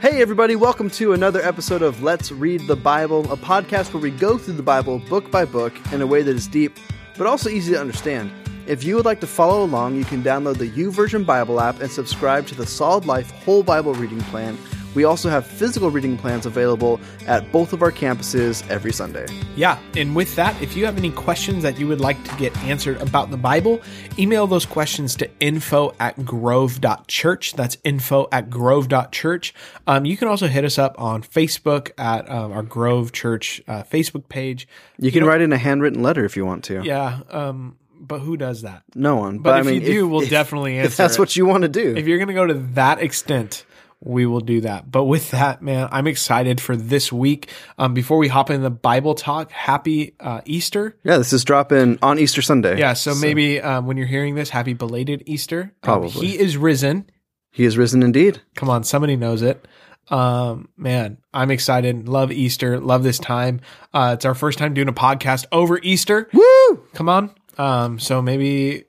Hey, 0.00 0.22
everybody, 0.22 0.54
welcome 0.54 0.88
to 0.90 1.12
another 1.12 1.42
episode 1.42 1.82
of 1.82 2.04
Let's 2.04 2.30
Read 2.30 2.68
the 2.68 2.76
Bible, 2.76 3.32
a 3.32 3.36
podcast 3.36 3.92
where 3.92 4.00
we 4.00 4.12
go 4.12 4.38
through 4.38 4.54
the 4.54 4.62
Bible 4.62 5.00
book 5.00 5.28
by 5.28 5.44
book 5.44 5.74
in 5.92 6.00
a 6.00 6.06
way 6.06 6.22
that 6.22 6.36
is 6.36 6.46
deep, 6.46 6.78
but 7.16 7.26
also 7.26 7.50
easy 7.50 7.72
to 7.72 7.80
understand. 7.80 8.30
If 8.68 8.84
you 8.84 8.94
would 8.94 9.04
like 9.04 9.18
to 9.22 9.26
follow 9.26 9.64
along, 9.64 9.96
you 9.96 10.04
can 10.04 10.22
download 10.22 10.58
the 10.58 10.70
YouVersion 10.70 11.26
Bible 11.26 11.60
app 11.60 11.80
and 11.80 11.90
subscribe 11.90 12.46
to 12.46 12.54
the 12.54 12.64
Solid 12.64 13.06
Life 13.06 13.32
Whole 13.42 13.64
Bible 13.64 13.92
Reading 13.92 14.20
Plan. 14.20 14.56
We 14.98 15.04
also 15.04 15.30
have 15.30 15.46
physical 15.46 15.92
reading 15.92 16.18
plans 16.18 16.44
available 16.44 17.00
at 17.28 17.52
both 17.52 17.72
of 17.72 17.82
our 17.84 17.92
campuses 17.92 18.68
every 18.68 18.92
Sunday. 18.92 19.26
Yeah, 19.54 19.78
and 19.96 20.16
with 20.16 20.34
that, 20.34 20.60
if 20.60 20.76
you 20.76 20.86
have 20.86 20.98
any 20.98 21.12
questions 21.12 21.62
that 21.62 21.78
you 21.78 21.86
would 21.86 22.00
like 22.00 22.20
to 22.24 22.34
get 22.34 22.56
answered 22.64 23.00
about 23.00 23.30
the 23.30 23.36
Bible, 23.36 23.80
email 24.18 24.48
those 24.48 24.66
questions 24.66 25.14
to 25.14 25.30
info 25.38 25.94
at 26.00 26.24
grove.church. 26.24 27.52
That's 27.52 27.76
info 27.84 28.28
at 28.32 28.50
grove.church. 28.50 29.54
Um, 29.86 30.04
you 30.04 30.16
can 30.16 30.26
also 30.26 30.48
hit 30.48 30.64
us 30.64 30.78
up 30.80 31.00
on 31.00 31.22
Facebook 31.22 31.92
at 31.96 32.28
um, 32.28 32.50
our 32.50 32.64
Grove 32.64 33.12
Church 33.12 33.62
uh, 33.68 33.84
Facebook 33.84 34.28
page. 34.28 34.66
You 34.98 35.12
can 35.12 35.24
write 35.24 35.42
in 35.42 35.52
a 35.52 35.58
handwritten 35.58 36.02
letter 36.02 36.24
if 36.24 36.36
you 36.36 36.44
want 36.44 36.64
to. 36.64 36.82
Yeah, 36.82 37.20
um, 37.30 37.76
but 38.00 38.18
who 38.18 38.36
does 38.36 38.62
that? 38.62 38.82
No 38.96 39.14
one. 39.14 39.38
But, 39.38 39.52
But, 39.52 39.60
if 39.60 39.66
I 39.66 39.70
mean, 39.70 39.80
you 39.82 39.86
do, 39.86 40.06
if, 40.06 40.10
we'll 40.10 40.22
if- 40.22 40.30
definitely 40.30 40.78
answer. 40.78 40.88
If 40.88 40.96
that's 40.96 41.14
it. 41.14 41.18
what 41.20 41.36
you 41.36 41.46
want 41.46 41.62
to 41.62 41.68
do. 41.68 41.94
if 41.96 42.08
you're 42.08 42.18
going 42.18 42.26
to 42.28 42.34
go 42.34 42.48
to 42.48 42.54
that 42.74 43.00
extent, 43.00 43.64
we 44.00 44.26
will 44.26 44.40
do 44.40 44.60
that. 44.60 44.90
But 44.90 45.04
with 45.04 45.30
that, 45.32 45.60
man, 45.62 45.88
I'm 45.90 46.06
excited 46.06 46.60
for 46.60 46.76
this 46.76 47.12
week. 47.12 47.50
Um, 47.78 47.94
before 47.94 48.18
we 48.18 48.28
hop 48.28 48.50
in 48.50 48.62
the 48.62 48.70
Bible 48.70 49.14
talk, 49.14 49.50
happy 49.50 50.14
uh, 50.20 50.40
Easter. 50.44 50.96
yeah, 51.02 51.18
this 51.18 51.32
is 51.32 51.44
dropping 51.44 51.98
on 52.02 52.18
Easter 52.18 52.42
Sunday. 52.42 52.78
Yeah, 52.78 52.92
so, 52.92 53.14
maybe 53.14 53.60
um, 53.60 53.86
when 53.86 53.96
you're 53.96 54.06
hearing 54.06 54.34
this, 54.34 54.50
happy 54.50 54.72
belated 54.72 55.24
Easter. 55.26 55.62
Um, 55.62 55.70
Probably. 55.82 56.26
he 56.26 56.38
is 56.38 56.56
risen. 56.56 57.10
He 57.50 57.64
is 57.64 57.76
risen 57.76 58.02
indeed. 58.02 58.40
Come 58.54 58.70
on, 58.70 58.84
somebody 58.84 59.16
knows 59.16 59.42
it. 59.42 59.66
Um, 60.10 60.68
man, 60.76 61.18
I'm 61.34 61.50
excited. 61.50 62.08
Love 62.08 62.32
Easter. 62.32 62.80
Love 62.80 63.02
this 63.02 63.18
time. 63.18 63.60
Uh, 63.92 64.12
it's 64.14 64.24
our 64.24 64.34
first 64.34 64.58
time 64.58 64.74
doing 64.74 64.88
a 64.88 64.92
podcast 64.92 65.46
over 65.52 65.78
Easter. 65.82 66.28
Woo! 66.32 66.82
Come 66.94 67.08
on. 67.08 67.30
Um, 67.58 67.98
so 67.98 68.22
maybe 68.22 68.84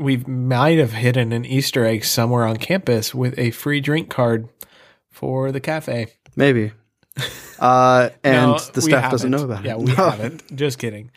we 0.00 0.16
might 0.16 0.78
have 0.78 0.92
hidden 0.92 1.32
an 1.32 1.44
Easter 1.44 1.84
egg 1.84 2.04
somewhere 2.04 2.44
on 2.46 2.56
campus 2.56 3.14
with 3.14 3.38
a 3.38 3.50
free 3.50 3.80
drink 3.80 4.08
card 4.08 4.48
for 5.10 5.52
the 5.52 5.60
cafe. 5.60 6.08
Maybe. 6.34 6.72
Uh, 7.60 8.08
and 8.24 8.52
No, 8.52 8.58
the 8.58 8.80
staff 8.80 9.10
doesn't 9.10 9.30
know 9.30 9.44
about 9.44 9.66
it. 9.66 9.68
Yeah, 9.68 9.76
we 9.76 9.90
haven't. 9.94 10.56
Just 10.56 10.78
kidding. 10.78 11.10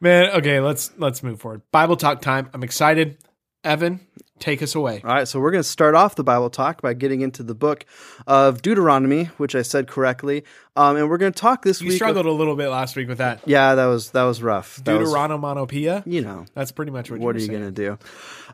Man, 0.00 0.30
okay, 0.36 0.60
let's 0.60 0.92
let's 0.98 1.24
move 1.24 1.40
forward. 1.40 1.62
Bible 1.72 1.96
talk 1.96 2.20
time. 2.20 2.48
I'm 2.54 2.62
excited. 2.62 3.18
Evan, 3.64 3.98
take 4.40 4.62
us 4.62 4.74
away. 4.74 5.00
All 5.04 5.12
right, 5.14 5.28
so 5.28 5.38
we're 5.38 5.50
going 5.52 5.62
to 5.62 5.68
start 5.68 5.94
off 5.94 6.16
the 6.16 6.24
Bible 6.24 6.50
talk 6.50 6.82
by 6.82 6.94
getting 6.94 7.20
into 7.20 7.42
the 7.42 7.54
book 7.54 7.84
of 8.26 8.62
Deuteronomy, 8.62 9.24
which 9.36 9.54
I 9.54 9.62
said 9.62 9.86
correctly, 9.86 10.44
um, 10.76 10.96
and 10.96 11.08
we're 11.08 11.18
going 11.18 11.32
to 11.32 11.38
talk 11.38 11.62
this 11.62 11.80
You 11.80 11.88
week. 11.88 11.96
struggled 11.96 12.26
a 12.26 12.32
little 12.32 12.56
bit 12.56 12.68
last 12.68 12.96
week 12.96 13.06
with 13.08 13.18
that. 13.18 13.40
yeah, 13.46 13.74
that 13.76 13.86
was 13.86 14.10
that 14.10 14.24
was 14.24 14.42
rough. 14.42 14.76
That 14.84 14.98
Deuteronomanopoeia. 15.00 16.02
you 16.06 16.22
know, 16.22 16.46
That's 16.54 16.72
pretty 16.72 16.90
much 16.90 17.10
what, 17.10 17.20
what 17.20 17.36
are 17.36 17.38
you 17.38 17.46
you 17.46 17.50
going 17.52 17.64
to 17.64 17.70
do? 17.70 17.98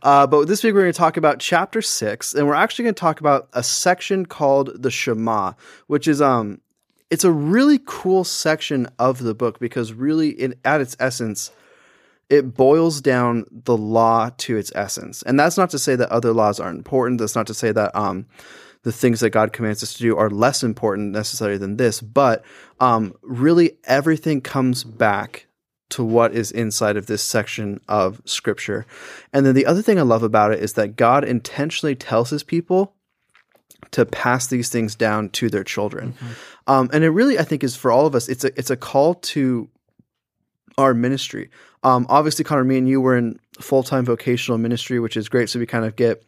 Uh, 0.03 0.27
but 0.27 0.47
this 0.47 0.62
week 0.62 0.75
we're 0.75 0.83
going 0.83 0.92
to 0.92 0.98
talk 0.98 1.17
about 1.17 1.39
chapter 1.39 1.81
six, 1.81 2.34
and 2.34 2.47
we're 2.47 2.55
actually 2.55 2.84
going 2.84 2.95
to 2.95 3.01
talk 3.01 3.20
about 3.20 3.48
a 3.53 3.62
section 3.62 4.27
called 4.27 4.83
the 4.83 4.91
Shema, 4.91 5.53
which 5.87 6.07
is 6.09 6.20
um, 6.20 6.61
it's 7.11 7.25
a 7.25 7.31
really 7.33 7.81
cool 7.87 8.25
section 8.25 8.89
of 8.98 9.23
the 9.23 9.34
book 9.34 9.59
because 9.59 9.92
really, 9.92 10.31
it, 10.31 10.59
at 10.64 10.81
its 10.81 10.97
essence, 10.98 11.51
it 12.28 12.55
boils 12.55 13.00
down 13.00 13.44
the 13.50 13.77
law 13.77 14.30
to 14.38 14.56
its 14.56 14.72
essence, 14.74 15.22
and 15.22 15.38
that's 15.38 15.56
not 15.56 15.70
to 15.70 15.78
say 15.78 15.96
that 15.96 16.10
other 16.10 16.33
laws 16.33 16.60
aren't 16.60 16.78
important. 16.78 17.20
That's 17.20 17.36
not 17.36 17.46
to 17.48 17.55
say 17.55 17.72
that 17.72 17.94
um, 17.94 18.27
the 18.83 18.92
things 18.92 19.20
that 19.20 19.30
God 19.30 19.52
commands 19.52 19.83
us 19.83 19.94
to 19.94 20.02
do 20.02 20.16
are 20.16 20.30
less 20.30 20.62
important 20.62 21.12
necessarily 21.12 21.58
than 21.58 21.77
this, 21.77 22.00
but 22.00 22.44
um, 22.80 23.14
really 23.22 23.78
everything 23.84 24.41
comes 24.41 24.84
back 24.84 25.46
to 25.89 26.05
what 26.05 26.34
is 26.34 26.51
inside 26.51 26.96
of 26.96 27.06
this 27.06 27.23
section 27.23 27.80
of 27.89 28.20
scripture. 28.24 28.86
And 29.33 29.46
then 29.46 29.55
the 29.55 29.67
other 29.67 29.83
thing 29.83 29.98
I 29.98 30.02
love 30.02 30.22
about 30.22 30.52
it 30.52 30.61
is 30.61 30.72
that 30.72 30.96
God 30.96 31.24
intentionally 31.24 31.95
tells 31.95 32.30
his 32.30 32.42
people 32.42 32.95
to 33.92 34.05
pass 34.05 34.46
these 34.46 34.68
things 34.68 34.95
down 34.95 35.28
to 35.30 35.48
their 35.48 35.64
children. 35.64 36.14
Um, 36.67 36.90
and 36.92 37.05
it 37.05 37.11
really, 37.11 37.39
I 37.39 37.45
think, 37.45 37.62
is 37.62 37.77
for 37.77 37.92
all 37.92 38.06
of 38.06 38.14
us, 38.14 38.28
it's 38.28 38.45
a, 38.45 38.56
it's 38.58 38.70
a 38.70 38.77
call 38.77 39.14
to 39.14 39.68
our 40.79 40.95
ministry. 40.95 41.51
Um, 41.83 42.07
obviously, 42.09 42.45
Connor, 42.45 42.64
me 42.64 42.79
and 42.79 42.89
you 42.89 43.01
were 43.01 43.17
in 43.17 43.39
full 43.61 43.83
time 43.83 44.05
vocational 44.05 44.59
ministry, 44.59 45.01
which 45.01 45.17
is 45.17 45.29
great. 45.29 45.48
So 45.48 45.59
we 45.59 45.67
kind 45.67 45.85
of 45.85 45.97
get 45.97 46.25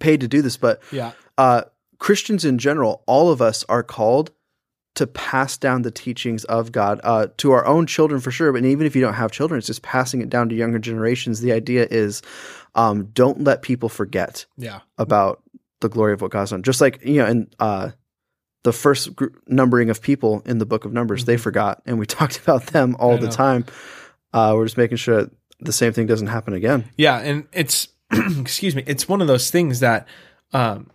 paid 0.00 0.20
to 0.20 0.28
do 0.28 0.42
this. 0.42 0.56
But 0.56 0.82
Yeah. 0.90 1.12
uh, 1.38 1.62
Christians 1.98 2.44
in 2.44 2.58
general, 2.58 3.02
all 3.06 3.30
of 3.30 3.40
us 3.42 3.64
are 3.68 3.82
called 3.82 4.30
to 4.94 5.06
pass 5.06 5.58
down 5.58 5.82
the 5.82 5.90
teachings 5.90 6.44
of 6.44 6.72
God 6.72 7.00
uh, 7.04 7.26
to 7.36 7.52
our 7.52 7.66
own 7.66 7.86
children 7.86 8.18
for 8.20 8.30
sure. 8.30 8.50
But 8.52 8.64
even 8.64 8.86
if 8.86 8.96
you 8.96 9.02
don't 9.02 9.14
have 9.14 9.30
children, 9.30 9.58
it's 9.58 9.66
just 9.66 9.82
passing 9.82 10.22
it 10.22 10.30
down 10.30 10.48
to 10.48 10.54
younger 10.54 10.78
generations. 10.78 11.40
The 11.40 11.52
idea 11.52 11.86
is 11.90 12.22
um, 12.74 13.06
don't 13.12 13.44
let 13.44 13.60
people 13.62 13.88
forget 13.90 14.46
Yeah. 14.56 14.80
about 14.96 15.42
the 15.80 15.90
glory 15.90 16.14
of 16.14 16.22
what 16.22 16.30
God's 16.30 16.50
done. 16.52 16.62
Just 16.62 16.80
like, 16.80 17.04
you 17.04 17.16
know, 17.16 17.26
and 17.26 17.54
uh, 17.60 17.90
the 18.66 18.72
first 18.72 19.14
gr- 19.14 19.28
numbering 19.46 19.90
of 19.90 20.02
people 20.02 20.42
in 20.44 20.58
the 20.58 20.66
book 20.66 20.84
of 20.84 20.92
Numbers, 20.92 21.24
they 21.24 21.36
forgot. 21.36 21.80
And 21.86 21.98
we 21.98 22.04
talked 22.18 22.38
about 22.40 22.66
them 22.66 22.96
all 22.98 23.12
Mm-hmm. 23.14 23.18
I 23.18 23.20
the 23.20 23.26
know. 23.26 23.32
time. 23.32 23.64
Uh, 24.32 24.52
we're 24.56 24.66
just 24.66 24.76
making 24.76 24.96
sure 24.98 25.22
that 25.22 25.30
the 25.60 25.72
same 25.72 25.92
thing 25.92 26.06
doesn't 26.06 26.26
happen 26.26 26.52
again. 26.52 26.84
Yeah, 26.98 27.18
and 27.18 27.46
it's 27.52 27.88
excuse 28.12 28.74
me, 28.76 28.82
it's 28.86 29.08
one 29.08 29.22
of 29.22 29.28
those 29.28 29.50
things 29.50 29.80
that 29.80 30.06
um, 30.52 30.90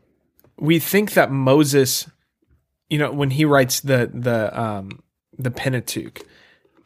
we 0.60 0.78
think 0.80 1.14
that 1.14 1.32
Moses, 1.32 2.08
you 2.90 2.98
know, 3.00 3.12
when 3.12 3.32
he 3.32 3.46
writes 3.46 3.80
the 3.80 4.12
the 4.14 4.60
um, 4.60 5.02
the 5.40 5.50
Pentateuch, 5.50 6.22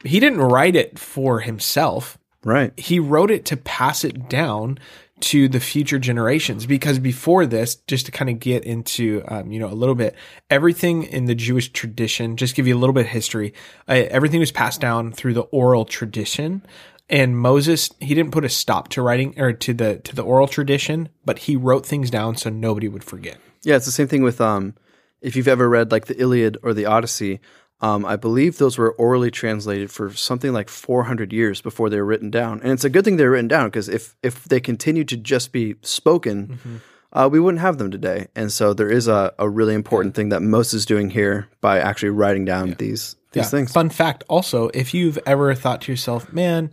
he 0.04 0.20
didn't 0.20 0.40
write 0.40 0.76
it 0.76 0.98
for 0.98 1.40
himself. 1.40 2.16
Right. 2.44 2.72
He 2.78 3.00
wrote 3.00 3.30
it 3.32 3.44
to 3.46 3.56
pass 3.56 4.04
it 4.04 4.28
down 4.30 4.78
to 5.18 5.48
the 5.48 5.60
future 5.60 5.98
generations 5.98 6.66
because 6.66 6.98
before 6.98 7.46
this 7.46 7.76
just 7.86 8.06
to 8.06 8.12
kind 8.12 8.28
of 8.28 8.38
get 8.38 8.64
into 8.64 9.22
um, 9.28 9.50
you 9.50 9.58
know 9.58 9.68
a 9.68 9.74
little 9.74 9.94
bit 9.94 10.14
everything 10.50 11.04
in 11.04 11.24
the 11.24 11.34
jewish 11.34 11.72
tradition 11.72 12.36
just 12.36 12.54
give 12.54 12.66
you 12.66 12.76
a 12.76 12.78
little 12.78 12.92
bit 12.92 13.06
of 13.06 13.12
history 13.12 13.54
uh, 13.88 14.04
everything 14.10 14.40
was 14.40 14.52
passed 14.52 14.78
down 14.78 15.12
through 15.12 15.32
the 15.32 15.42
oral 15.42 15.86
tradition 15.86 16.62
and 17.08 17.38
moses 17.38 17.88
he 17.98 18.14
didn't 18.14 18.32
put 18.32 18.44
a 18.44 18.48
stop 18.50 18.88
to 18.88 19.00
writing 19.00 19.32
or 19.40 19.54
to 19.54 19.72
the 19.72 19.96
to 20.00 20.14
the 20.14 20.22
oral 20.22 20.46
tradition 20.46 21.08
but 21.24 21.38
he 21.40 21.56
wrote 21.56 21.86
things 21.86 22.10
down 22.10 22.36
so 22.36 22.50
nobody 22.50 22.86
would 22.86 23.04
forget 23.04 23.38
Yeah, 23.66 23.74
it's 23.74 23.86
the 23.86 23.90
same 23.90 24.06
thing 24.06 24.22
with 24.22 24.40
um, 24.40 24.74
if 25.20 25.34
you've 25.34 25.48
ever 25.48 25.68
read 25.68 25.90
like 25.90 26.06
the 26.06 26.20
Iliad 26.20 26.56
or 26.62 26.72
the 26.72 26.86
Odyssey. 26.86 27.40
Um, 27.80 28.06
I 28.06 28.16
believe 28.16 28.56
those 28.56 28.78
were 28.78 28.92
orally 28.92 29.30
translated 29.30 29.90
for 29.90 30.10
something 30.12 30.52
like 30.52 30.70
400 30.70 31.32
years 31.32 31.60
before 31.60 31.90
they 31.90 31.98
were 31.98 32.06
written 32.06 32.30
down, 32.30 32.60
and 32.62 32.72
it's 32.72 32.84
a 32.84 32.90
good 32.90 33.04
thing 33.04 33.16
they're 33.16 33.30
written 33.30 33.48
down 33.48 33.68
because 33.68 33.88
if 33.88 34.16
if 34.22 34.44
they 34.44 34.60
continued 34.60 35.08
to 35.08 35.16
just 35.16 35.52
be 35.52 35.74
spoken, 35.82 36.80
uh, 37.12 37.28
we 37.30 37.38
wouldn't 37.38 37.60
have 37.60 37.78
them 37.78 37.90
today. 37.90 38.28
And 38.34 38.50
so 38.50 38.72
there 38.72 38.90
is 38.90 39.08
a, 39.08 39.34
a 39.38 39.48
really 39.48 39.74
important 39.74 40.14
thing 40.14 40.30
that 40.30 40.40
Moses 40.40 40.74
is 40.74 40.86
doing 40.86 41.10
here 41.10 41.48
by 41.60 41.78
actually 41.78 42.10
writing 42.10 42.44
down 42.44 42.74
these 42.78 43.16
these 43.32 43.50
things. 43.50 43.72
Fun 43.72 43.90
fact 43.90 44.24
also, 44.28 44.68
if 44.72 44.94
you've 44.94 45.18
ever 45.26 45.54
thought 45.54 45.82
to 45.82 45.92
yourself, 45.92 46.32
man, 46.32 46.70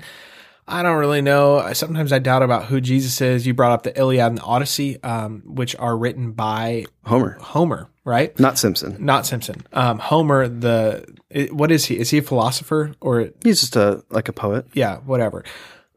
I 0.68 0.82
don't 0.82 0.98
really 0.98 1.22
know. 1.22 1.72
Sometimes 1.74 2.14
I 2.14 2.20
doubt 2.20 2.42
about 2.44 2.66
who 2.66 2.80
Jesus 2.80 3.20
is. 3.20 3.46
You 3.46 3.54
brought 3.54 3.74
up 3.74 3.84
the 3.84 3.98
Iliad 4.00 4.28
and 4.28 4.38
the 4.38 4.44
Odyssey, 4.44 5.02
um, 5.04 5.44
which 5.46 5.76
are 5.78 5.98
written 5.98 6.32
by 6.32 6.86
Homer, 7.06 7.38
Homer, 7.42 7.90
right? 8.06 8.38
not 8.40 8.58
Simpson. 8.58 8.98
Not 9.00 9.26
Simpson. 9.26 9.66
Um, 9.74 10.00
Homer, 10.00 10.48
the 10.48 11.06
it, 11.30 11.54
what 11.54 11.72
is 11.72 11.86
he? 11.86 11.98
Is 12.00 12.10
he 12.10 12.20
a 12.20 12.22
philosopher 12.22 12.94
or 13.02 13.30
He's 13.44 13.62
just 13.62 13.76
a 13.76 14.04
like 14.10 14.30
a 14.30 14.34
poet. 14.34 14.68
yeah, 14.74 14.98
whatever. 14.98 15.44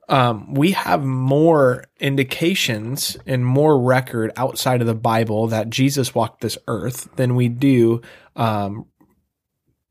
Um, 0.09 0.55
we 0.55 0.71
have 0.73 1.03
more 1.03 1.85
indications 1.99 3.17
and 3.27 3.45
more 3.45 3.81
record 3.81 4.31
outside 4.37 4.81
of 4.81 4.87
the 4.87 4.95
Bible 4.95 5.49
that 5.49 5.69
Jesus 5.69 6.15
walked 6.15 6.43
this 6.43 6.57
earth 6.69 7.09
than 7.17 7.35
we 7.35 7.49
do 7.49 8.03
um, 8.37 8.87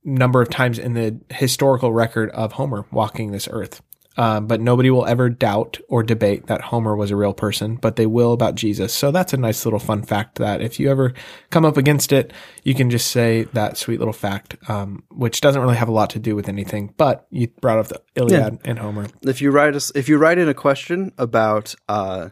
number 0.06 0.42
of 0.42 0.50
times 0.50 0.80
in 0.80 0.94
the 0.94 1.20
historical 1.32 1.92
record 1.92 2.30
of 2.30 2.54
Homer 2.54 2.86
walking 2.92 3.32
this 3.32 3.50
earth. 3.52 3.82
Um, 4.18 4.48
but 4.48 4.62
nobody 4.62 4.90
will 4.90 5.06
ever 5.06 5.30
doubt 5.30 5.80
or 5.90 6.02
debate 6.02 6.48
that 6.48 6.62
Homer 6.62 6.96
was 6.96 7.12
a 7.12 7.16
real 7.18 7.34
person, 7.34 7.76
but 7.76 7.98
they 7.98 8.06
will 8.06 8.32
about 8.32 8.56
Jesus. 8.56 8.94
So 8.94 9.12
that's 9.12 9.34
a 9.34 9.38
nice 9.38 9.66
little 9.66 9.80
fun 9.80 10.04
fact 10.04 10.36
that 10.36 10.62
if 10.62 10.80
you 10.80 10.90
ever 10.90 11.14
come 11.50 11.66
up 11.66 11.76
against 11.76 12.14
it, 12.14 12.32
you 12.64 12.74
can 12.74 12.90
just 12.90 13.12
say 13.12 13.44
that 13.54 13.78
sweet 13.78 14.00
little 14.00 14.14
fact, 14.14 14.56
um, 14.70 15.04
which 15.10 15.42
doesn't 15.42 15.62
really 15.62 15.76
have 15.76 15.90
a 15.90 15.94
lot 15.94 16.10
to 16.12 16.20
do 16.20 16.36
with 16.36 16.48
anything, 16.48 16.94
but 16.96 17.28
you 17.30 17.48
brought 17.60 17.80
up 17.80 17.88
the 17.88 18.02
Iliad 18.16 18.60
and 18.64 18.80
Homer. 18.80 19.08
If 19.22 19.42
you 19.42 19.52
write 19.52 19.76
us, 19.76 19.92
if 19.96 20.08
you 20.08 20.18
write 20.18 20.38
in 20.38 20.48
a 20.48 20.54
question 20.54 21.12
about 21.18 21.76
uh, 21.90 22.30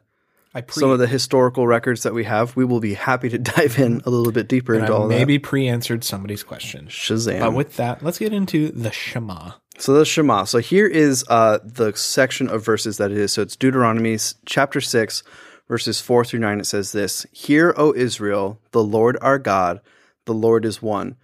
I 0.56 0.62
pre- 0.62 0.82
some 0.82 0.92
of 0.92 1.00
the 1.00 1.08
historical 1.08 1.66
records 1.66 2.04
that 2.04 2.14
we 2.14 2.26
have, 2.26 2.56
we 2.56 2.64
will 2.64 2.80
be 2.80 2.94
happy 2.94 3.30
to 3.30 3.38
dive 3.40 3.80
in 3.80 4.02
a 4.06 4.10
little 4.10 4.32
bit 4.32 4.48
deeper 4.48 4.76
into 4.76 4.94
I 4.94 4.96
all 4.96 5.08
maybe 5.08 5.40
pre-answered 5.40 6.04
somebody's 6.04 6.44
question. 6.44 6.88
Shazam! 6.88 7.40
But 7.40 7.54
with 7.54 7.76
that, 7.78 8.04
let's 8.04 8.20
get 8.20 8.34
into 8.34 8.70
the 8.70 8.92
Shema. 8.92 9.54
So 9.78 9.94
the 9.94 10.06
Shema. 10.06 10.44
So 10.46 10.60
here 10.60 10.88
is 10.88 11.26
uh, 11.30 11.60
the 11.64 11.94
section 11.96 12.48
of 12.48 12.64
verses 12.64 12.98
that 12.98 13.12
it 13.12 13.18
is. 13.18 13.34
So 13.34 13.42
it's 13.42 13.56
Deuteronomy 13.56 14.18
chapter 14.46 14.82
six. 14.82 15.24
Verses 15.68 16.02
4 16.02 16.26
through 16.26 16.42
9, 16.42 16.60
it 16.60 16.66
says 16.66 16.92
this 16.92 17.26
Hear, 17.32 17.74
O 17.78 17.94
Israel, 17.96 18.60
the 18.72 18.84
Lord 18.84 19.18
our 19.22 19.40
God, 19.40 19.80
the 20.26 20.34
Lord 20.34 20.66
is 20.66 20.82
one. 20.82 21.16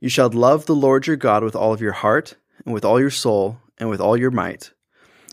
You 0.00 0.08
shall 0.08 0.28
love 0.28 0.66
the 0.66 0.74
Lord 0.74 1.06
your 1.06 1.16
God 1.16 1.44
with 1.44 1.54
all 1.54 1.72
of 1.72 1.80
your 1.80 1.92
heart, 1.92 2.36
and 2.64 2.74
with 2.74 2.84
all 2.84 3.00
your 3.00 3.10
soul, 3.10 3.58
and 3.78 3.88
with 3.88 4.00
all 4.00 4.16
your 4.16 4.32
might. 4.32 4.72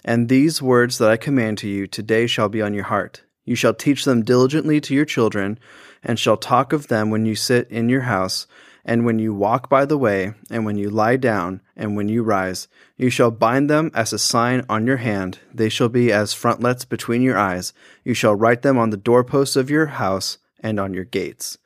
And 0.06 0.30
these 0.30 0.62
words 0.62 1.00
that 1.00 1.10
I 1.10 1.18
command 1.18 1.58
to 1.60 1.68
you 1.68 1.88
today 1.88 2.28
shall 2.28 2.50
be 2.50 2.62
on 2.62 2.74
your 2.74 2.86
heart. 2.86 3.24
You 3.46 3.56
shall 3.56 3.74
teach 3.74 4.06
them 4.06 4.24
diligently 4.24 4.80
to 4.82 4.94
your 4.94 5.06
children, 5.06 5.60
and 6.04 6.20
shall 6.20 6.38
talk 6.38 6.72
of 6.72 6.88
them 6.88 7.10
when 7.10 7.26
you 7.26 7.36
sit 7.36 7.68
in 7.70 7.90
your 7.90 8.02
house, 8.02 8.48
and 8.84 9.06
when 9.06 9.20
you 9.20 9.34
walk 9.34 9.70
by 9.70 9.86
the 9.86 9.98
way, 9.98 10.34
and 10.50 10.66
when 10.66 10.78
you 10.78 10.90
lie 10.90 11.18
down, 11.18 11.62
and 11.76 11.96
when 11.96 12.10
you 12.10 12.24
rise. 12.24 12.68
You 12.98 13.10
shall 13.10 13.32
bind 13.32 13.70
them 13.70 13.92
as 13.94 14.14
a 14.14 14.20
sign 14.20 14.66
on 14.70 14.88
your 14.88 14.98
hand. 14.98 15.40
They 15.54 15.70
shall 15.70 15.90
be 15.90 16.12
as 16.12 16.34
frontlets 16.34 16.86
between 16.86 17.22
your 17.22 17.38
eyes. 17.38 17.74
You 18.04 18.14
shall 18.14 18.36
write 18.36 18.62
them 18.62 18.78
on 18.78 18.90
the 18.90 18.98
doorposts 18.98 19.56
of 19.56 19.70
your 19.70 19.88
house 19.88 20.38
and 20.60 20.80
on 20.80 20.94
your 20.94 21.06
gates. 21.06 21.58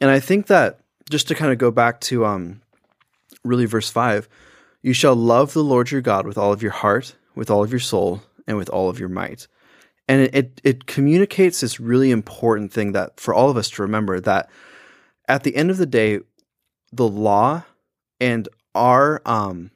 And 0.00 0.10
I 0.10 0.20
think 0.20 0.46
that 0.46 0.80
just 1.10 1.28
to 1.28 1.34
kind 1.34 1.52
of 1.52 1.58
go 1.58 1.70
back 1.70 2.00
to 2.02 2.24
um, 2.24 2.62
really 3.44 3.66
verse 3.66 3.90
5 3.90 4.28
you 4.82 4.92
shall 4.92 5.16
love 5.16 5.52
the 5.52 5.64
Lord 5.64 5.90
your 5.90 6.00
God 6.00 6.28
with 6.28 6.38
all 6.38 6.52
of 6.52 6.62
your 6.62 6.70
heart, 6.70 7.16
with 7.34 7.50
all 7.50 7.64
of 7.64 7.72
your 7.72 7.80
soul, 7.80 8.22
and 8.46 8.56
with 8.56 8.68
all 8.68 8.88
of 8.88 9.00
your 9.00 9.08
might. 9.08 9.48
And 10.06 10.20
it, 10.20 10.34
it, 10.34 10.60
it 10.62 10.86
communicates 10.86 11.60
this 11.60 11.80
really 11.80 12.12
important 12.12 12.72
thing 12.72 12.92
that 12.92 13.18
for 13.18 13.34
all 13.34 13.50
of 13.50 13.56
us 13.56 13.68
to 13.70 13.82
remember 13.82 14.20
that 14.20 14.48
at 15.28 15.42
the 15.42 15.56
end 15.56 15.70
of 15.70 15.76
the 15.76 15.86
day, 15.86 16.20
the 16.92 17.08
law 17.08 17.64
and 18.20 18.48
our 18.74 19.22
um, 19.24 19.70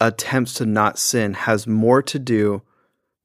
attempts 0.00 0.54
to 0.54 0.66
not 0.66 0.98
sin 0.98 1.34
has 1.34 1.66
more 1.66 2.02
to 2.02 2.18
do 2.18 2.62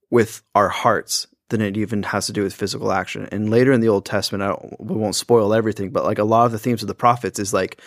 with 0.10 0.44
our 0.54 0.70
hearts 0.70 1.28
than 1.50 1.62
it 1.62 1.78
even 1.78 2.04
has 2.04 2.28
to 2.28 2.34
do 2.34 2.44
with 2.44 2.54
physical 2.54 2.92
action. 2.92 3.28
And 3.32 3.50
later 3.50 3.72
in 3.72 3.82
the 3.82 3.90
Old 3.90 4.06
Testament, 4.06 4.44
I 4.44 4.56
we 4.80 4.96
won't 4.96 5.16
spoil 5.16 5.54
everything, 5.54 5.90
but 5.90 6.04
like 6.04 6.20
a 6.20 6.24
lot 6.24 6.46
of 6.46 6.52
the 6.52 6.60
themes 6.60 6.82
of 6.82 6.88
the 6.88 6.96
prophets 6.96 7.40
is 7.40 7.54
like, 7.54 7.80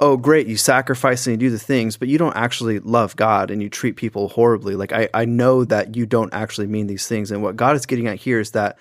oh, 0.00 0.16
great, 0.16 0.46
you 0.46 0.56
sacrifice 0.56 1.26
and 1.26 1.40
you 1.40 1.48
do 1.48 1.50
the 1.50 1.58
things, 1.58 1.96
but 1.96 2.08
you 2.08 2.18
don't 2.18 2.36
actually 2.36 2.78
love 2.80 3.16
God 3.16 3.50
and 3.50 3.62
you 3.62 3.68
treat 3.68 3.96
people 3.96 4.28
horribly. 4.28 4.76
Like 4.76 4.92
I, 4.92 5.08
I 5.14 5.24
know 5.24 5.64
that 5.64 5.96
you 5.96 6.06
don't 6.06 6.32
actually 6.32 6.66
mean 6.66 6.86
these 6.86 7.06
things. 7.06 7.30
And 7.30 7.42
what 7.42 7.56
God 7.56 7.76
is 7.76 7.86
getting 7.86 8.06
at 8.06 8.18
here 8.18 8.40
is 8.40 8.52
that 8.52 8.78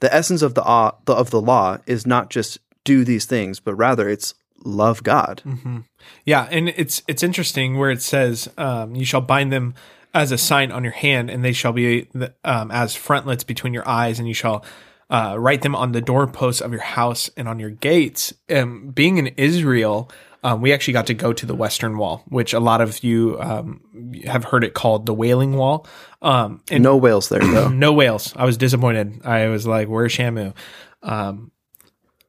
the 0.00 0.12
essence 0.12 0.42
of 0.42 0.54
the, 0.54 0.64
uh, 0.64 0.92
of 1.06 1.30
the 1.30 1.40
law 1.40 1.78
is 1.86 2.06
not 2.06 2.30
just 2.30 2.58
do 2.86 3.04
these 3.04 3.26
things, 3.26 3.60
but 3.60 3.74
rather 3.74 4.08
it's 4.08 4.32
love 4.64 5.02
God. 5.02 5.42
Mm-hmm. 5.44 5.80
Yeah, 6.24 6.48
and 6.50 6.70
it's 6.70 7.02
it's 7.06 7.22
interesting 7.22 7.76
where 7.76 7.90
it 7.90 8.00
says, 8.00 8.48
um, 8.56 8.94
"You 8.94 9.04
shall 9.04 9.20
bind 9.20 9.52
them 9.52 9.74
as 10.14 10.32
a 10.32 10.38
sign 10.38 10.72
on 10.72 10.82
your 10.82 10.94
hand, 10.94 11.28
and 11.28 11.44
they 11.44 11.52
shall 11.52 11.72
be 11.72 12.08
um, 12.44 12.70
as 12.70 12.94
frontlets 12.94 13.44
between 13.44 13.74
your 13.74 13.86
eyes, 13.86 14.18
and 14.18 14.26
you 14.26 14.34
shall." 14.34 14.64
Uh, 15.08 15.36
write 15.38 15.62
them 15.62 15.76
on 15.76 15.92
the 15.92 16.00
doorposts 16.00 16.60
of 16.60 16.72
your 16.72 16.80
house 16.80 17.30
and 17.36 17.46
on 17.46 17.60
your 17.60 17.70
gates. 17.70 18.34
Um, 18.50 18.88
being 18.88 19.18
in 19.18 19.28
Israel, 19.36 20.10
um, 20.42 20.60
we 20.62 20.72
actually 20.72 20.94
got 20.94 21.06
to 21.06 21.14
go 21.14 21.32
to 21.32 21.46
the 21.46 21.54
Western 21.54 21.96
Wall, 21.96 22.24
which 22.26 22.52
a 22.52 22.58
lot 22.58 22.80
of 22.80 23.04
you 23.04 23.40
um, 23.40 23.80
have 24.24 24.42
heard 24.42 24.64
it 24.64 24.74
called 24.74 25.06
the 25.06 25.14
Wailing 25.14 25.56
Wall. 25.56 25.86
Um, 26.22 26.60
and 26.72 26.82
no 26.82 26.96
whales 26.96 27.28
there, 27.28 27.38
though. 27.38 27.68
no 27.86 27.92
whales. 27.92 28.34
I 28.34 28.44
was 28.44 28.56
disappointed. 28.56 29.24
I 29.24 29.46
was 29.46 29.64
like, 29.64 29.86
"Where's 29.86 30.12
Shamu?" 30.12 30.54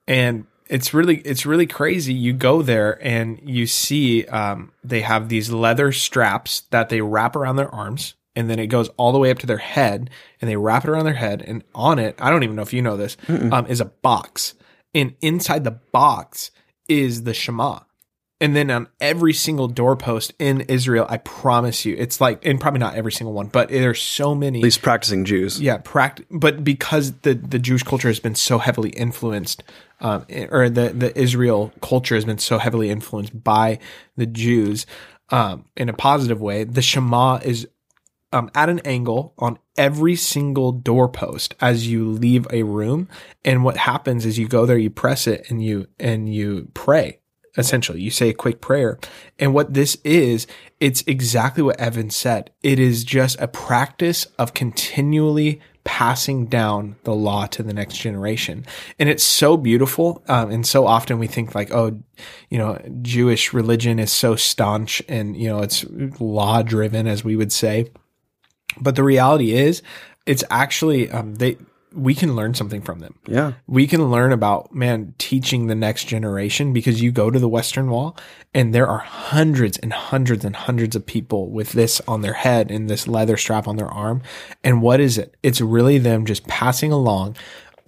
And 0.08 0.46
it's 0.68 0.94
really 0.94 1.18
it's 1.18 1.46
really 1.46 1.68
crazy. 1.68 2.14
You 2.14 2.34
go 2.34 2.62
there 2.62 3.04
and 3.06 3.40
you 3.44 3.68
see 3.68 4.26
um, 4.26 4.72
they 4.84 5.02
have 5.02 5.30
these 5.30 5.52
leather 5.52 5.92
straps 5.92 6.62
that 6.72 6.90
they 6.90 7.02
wrap 7.02 7.36
around 7.36 7.56
their 7.56 7.74
arms, 7.74 8.16
and 8.36 8.50
then 8.50 8.60
it 8.60 8.68
goes 8.68 8.90
all 8.98 9.12
the 9.12 9.20
way 9.20 9.32
up 9.32 9.40
to 9.40 9.48
their 9.48 9.58
head, 9.58 10.10
and 10.42 10.50
they 10.50 10.58
wrap 10.58 10.84
it 10.84 10.90
around 10.90 11.06
their 11.06 11.14
head, 11.14 11.42
and 11.46 11.64
on 11.74 12.00
it, 12.00 12.16
I 12.20 12.30
don't 12.30 12.44
even 12.44 12.56
know 12.56 12.62
if 12.62 12.74
you 12.74 12.82
know 12.82 12.98
this, 12.98 13.18
um, 13.28 13.66
is 13.68 13.82
a 13.82 13.86
box, 13.86 14.56
and 14.94 15.16
inside 15.22 15.64
the 15.64 15.72
box 15.72 16.52
is 16.88 17.24
the 17.24 17.34
Shema. 17.34 17.80
And 18.40 18.56
then 18.56 18.70
on 18.70 18.88
every 19.00 19.34
single 19.34 19.68
doorpost 19.68 20.32
in 20.38 20.62
Israel, 20.62 21.08
I 21.10 21.18
promise 21.18 21.86
you, 21.86 21.96
it's 21.98 22.22
like, 22.22 22.46
and 22.46 22.62
probably 22.62 22.80
not 22.80 22.94
every 22.94 23.12
single 23.12 23.34
one, 23.34 23.48
but 23.48 23.70
there's 23.70 24.00
so 24.00 24.36
many. 24.36 24.60
At 24.60 24.64
least 24.64 24.84
practicing 24.84 25.26
Jews. 25.26 25.60
Yeah, 25.60 25.80
pract- 25.80 26.24
but 26.30 26.64
because 26.64 27.14
the, 27.22 27.34
the 27.34 27.58
Jewish 27.58 27.82
culture 27.82 28.10
has 28.10 28.20
been 28.20 28.36
so 28.36 28.60
heavily 28.60 28.92
influenced, 28.92 29.64
um, 30.00 30.26
or 30.50 30.70
the, 30.70 30.90
the 30.90 31.20
Israel 31.20 31.74
culture 31.82 32.16
has 32.16 32.26
been 32.26 32.38
so 32.38 32.58
heavily 32.58 32.90
influenced 32.90 33.44
by 33.44 33.80
the 34.16 34.26
Jews 34.26 34.86
um, 35.30 35.66
in 35.76 35.90
a 35.90 35.94
positive 35.94 36.42
way, 36.42 36.64
the 36.64 36.82
Shema 36.82 37.38
is 37.38 37.68
um, 38.32 38.50
at 38.56 38.70
an 38.70 38.80
angle 38.80 39.34
on 39.38 39.58
every 39.78 40.16
single 40.16 40.72
doorpost 40.72 41.56
as 41.62 41.88
you 41.88 42.10
leave 42.10 42.48
a 42.52 42.64
room. 42.64 43.08
And 43.44 43.64
what 43.64 43.78
happens 43.78 44.26
is 44.26 44.38
you 44.38 44.48
go 44.48 44.66
there, 44.66 44.78
you 44.78 44.90
press 44.90 45.28
it, 45.28 45.50
and 45.50 45.64
you 45.64 45.88
and 46.00 46.34
you 46.34 46.70
pray 46.74 47.20
essentially. 47.58 48.00
You 48.00 48.12
say 48.12 48.30
a 48.30 48.34
quick 48.36 48.62
prayer. 48.62 49.00
And 49.40 49.52
what 49.52 49.74
this 49.74 49.98
is, 50.04 50.46
it's 50.80 51.04
exactly 51.08 51.64
what 51.64 51.80
Evan 51.80 52.12
said. 52.12 52.52
It 52.62 52.78
is 52.78 53.04
just 53.04 53.40
a 53.42 53.48
practice 53.48 54.26
of 54.38 54.54
continually 54.54 55.60
passing 55.88 56.48
down 56.48 56.98
the 57.06 57.16
law 57.16 57.46
to 57.48 57.64
the 57.64 57.74
next 57.74 57.98
generation. 57.98 58.66
And 59.00 59.08
it's 59.08 59.24
so 59.24 59.56
beautiful. 59.56 60.22
Um, 60.28 60.52
and 60.52 60.68
so 60.68 60.86
often 60.86 61.18
we 61.18 61.28
think 61.28 61.56
like, 61.56 61.72
oh, 61.72 61.98
you 62.50 62.58
know, 62.58 62.78
Jewish 63.02 63.54
religion 63.54 63.98
is 63.98 64.12
so 64.12 64.36
staunch 64.36 65.02
and, 65.08 65.38
you 65.38 65.48
know, 65.48 65.62
it's 65.62 65.86
law 66.20 66.62
driven, 66.62 67.08
as 67.08 67.24
we 67.24 67.38
would 67.38 67.54
say. 67.54 67.90
But 68.82 68.98
the 68.98 69.04
reality 69.04 69.54
is, 69.54 69.82
it's 70.26 70.44
actually, 70.50 71.10
um, 71.10 71.36
they, 71.36 71.56
we 71.94 72.14
can 72.14 72.36
learn 72.36 72.54
something 72.54 72.82
from 72.82 73.00
them. 73.00 73.16
Yeah. 73.26 73.54
We 73.66 73.88
can 73.88 74.12
learn 74.12 74.32
about, 74.32 74.74
man, 74.74 75.14
teaching 75.18 75.68
the 75.68 75.76
next 75.76 76.06
generation 76.06 76.74
because 76.74 77.02
you 77.02 77.12
go 77.12 77.32
to 77.32 77.40
the 77.40 77.48
Western 77.50 77.90
Wall 77.90 78.18
and 78.54 78.74
there 78.74 78.88
are 78.88 79.00
hundreds 79.00 79.78
and 79.78 79.94
hundreds 79.94 80.44
and 80.44 80.56
hundreds 80.56 80.96
of 80.96 81.06
people 81.06 81.50
with 81.50 81.72
this 81.72 82.02
on 82.08 82.22
their 82.22 82.34
head 82.34 82.70
and 82.72 82.90
this 82.90 83.08
leather 83.08 83.38
strap 83.38 83.68
on 83.68 83.78
their 83.78 83.88
arm. 83.88 84.22
And 84.64 84.82
what 84.82 85.00
is 85.00 85.18
it? 85.18 85.36
It's 85.44 85.62
really 85.62 85.98
them 85.98 86.26
just 86.26 86.46
passing 86.48 86.92
along 86.92 87.38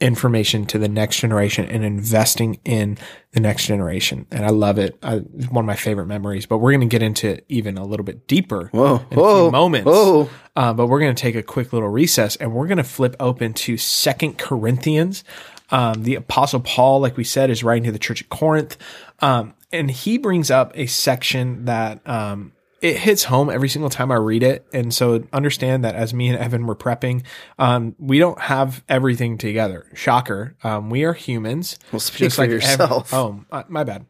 information 0.01 0.65
to 0.67 0.77
the 0.77 0.87
next 0.87 1.17
generation 1.17 1.65
and 1.65 1.83
investing 1.83 2.59
in 2.65 2.97
the 3.31 3.39
next 3.39 3.65
generation. 3.67 4.25
And 4.31 4.45
I 4.45 4.49
love 4.49 4.77
it. 4.77 4.97
I, 5.03 5.21
it's 5.35 5.49
one 5.49 5.65
of 5.65 5.67
my 5.67 5.75
favorite 5.75 6.07
memories, 6.07 6.45
but 6.45 6.57
we're 6.59 6.71
going 6.71 6.81
to 6.81 6.87
get 6.87 7.03
into 7.03 7.41
even 7.49 7.77
a 7.77 7.85
little 7.85 8.03
bit 8.03 8.27
deeper 8.27 8.69
whoa, 8.71 9.05
in 9.11 9.17
whoa, 9.17 9.39
a 9.39 9.43
few 9.45 9.51
moments. 9.51 9.85
Whoa. 9.85 10.29
Uh, 10.55 10.73
but 10.73 10.87
we're 10.87 10.99
going 10.99 11.15
to 11.15 11.21
take 11.21 11.35
a 11.35 11.43
quick 11.43 11.73
little 11.73 11.89
recess 11.89 12.35
and 12.35 12.53
we're 12.53 12.67
going 12.67 12.77
to 12.77 12.83
flip 12.83 13.15
open 13.19 13.53
to 13.53 13.77
Second 13.77 14.37
Corinthians. 14.37 15.23
Um, 15.71 16.03
the 16.03 16.15
apostle 16.15 16.59
Paul, 16.61 16.99
like 16.99 17.15
we 17.15 17.23
said, 17.23 17.49
is 17.49 17.63
writing 17.63 17.83
to 17.83 17.91
the 17.91 17.99
church 17.99 18.21
at 18.21 18.29
Corinth. 18.29 18.77
Um, 19.19 19.53
and 19.71 19.91
he 19.91 20.18
brings 20.18 20.49
up 20.49 20.71
a 20.75 20.87
section 20.87 21.65
that, 21.65 22.07
um, 22.07 22.53
it 22.81 22.98
hits 22.98 23.26
home 23.26 23.50
every 23.50 23.69
single 23.69 23.90
time 23.90 24.12
I 24.12 24.16
read 24.16 24.44
it. 24.44 24.66
And 24.74 24.94
so 24.94 25.24
understand 25.33 25.83
that 25.83 25.95
as 25.95 26.14
me 26.14 26.30
and 26.30 26.38
Evan 26.38 26.66
were 26.66 26.76
prepping, 26.76 27.24
um, 27.57 27.95
we 28.00 28.19
don't 28.19 28.40
have 28.40 28.83
everything 28.88 29.38
together. 29.38 29.86
Shocker. 29.94 30.56
Um, 30.64 30.90
we 30.90 31.04
are 31.04 31.14
humans. 31.14 31.78
Well, 31.92 32.00
speak 32.00 32.31
for 32.31 32.45
yourself. 32.45 33.14
oh, 33.14 33.44
uh, 33.52 33.64
my 33.68 33.83
bad. 33.83 34.06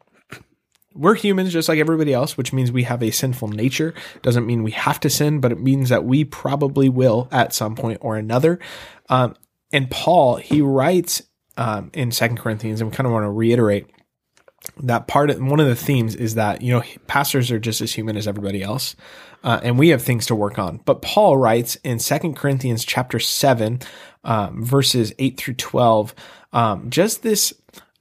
We're 0.94 1.14
humans 1.14 1.52
just 1.52 1.68
like 1.68 1.78
everybody 1.78 2.12
else, 2.12 2.36
which 2.36 2.52
means 2.52 2.72
we 2.72 2.82
have 2.82 3.02
a 3.02 3.12
sinful 3.12 3.48
nature. 3.48 3.94
Doesn't 4.22 4.46
mean 4.46 4.64
we 4.64 4.72
have 4.72 4.98
to 5.00 5.10
sin, 5.10 5.40
but 5.40 5.52
it 5.52 5.60
means 5.60 5.88
that 5.88 6.04
we 6.04 6.24
probably 6.24 6.88
will 6.88 7.28
at 7.30 7.54
some 7.54 7.76
point 7.76 7.98
or 8.00 8.16
another. 8.16 8.58
Um, 9.08 9.36
and 9.72 9.88
Paul, 9.88 10.36
he 10.36 10.60
writes 10.60 11.22
um, 11.56 11.90
in 11.94 12.10
Second 12.10 12.38
Corinthians, 12.38 12.80
and 12.80 12.90
we 12.90 12.96
kind 12.96 13.06
of 13.06 13.12
want 13.12 13.24
to 13.24 13.30
reiterate 13.30 13.86
that 14.78 15.06
part 15.06 15.30
of 15.30 15.40
one 15.42 15.60
of 15.60 15.66
the 15.66 15.76
themes 15.76 16.14
is 16.14 16.34
that 16.34 16.62
you 16.62 16.72
know 16.72 16.82
pastors 17.06 17.50
are 17.50 17.58
just 17.58 17.80
as 17.80 17.92
human 17.92 18.16
as 18.16 18.28
everybody 18.28 18.62
else 18.62 18.94
uh, 19.42 19.58
and 19.62 19.78
we 19.78 19.88
have 19.88 20.02
things 20.02 20.26
to 20.26 20.34
work 20.34 20.58
on 20.58 20.78
but 20.84 21.02
paul 21.02 21.36
writes 21.36 21.76
in 21.76 21.98
Second 21.98 22.36
corinthians 22.36 22.84
chapter 22.84 23.18
7 23.18 23.80
um, 24.24 24.62
verses 24.64 25.14
8 25.18 25.36
through 25.38 25.54
12 25.54 26.14
um, 26.52 26.90
just 26.90 27.22
this 27.22 27.54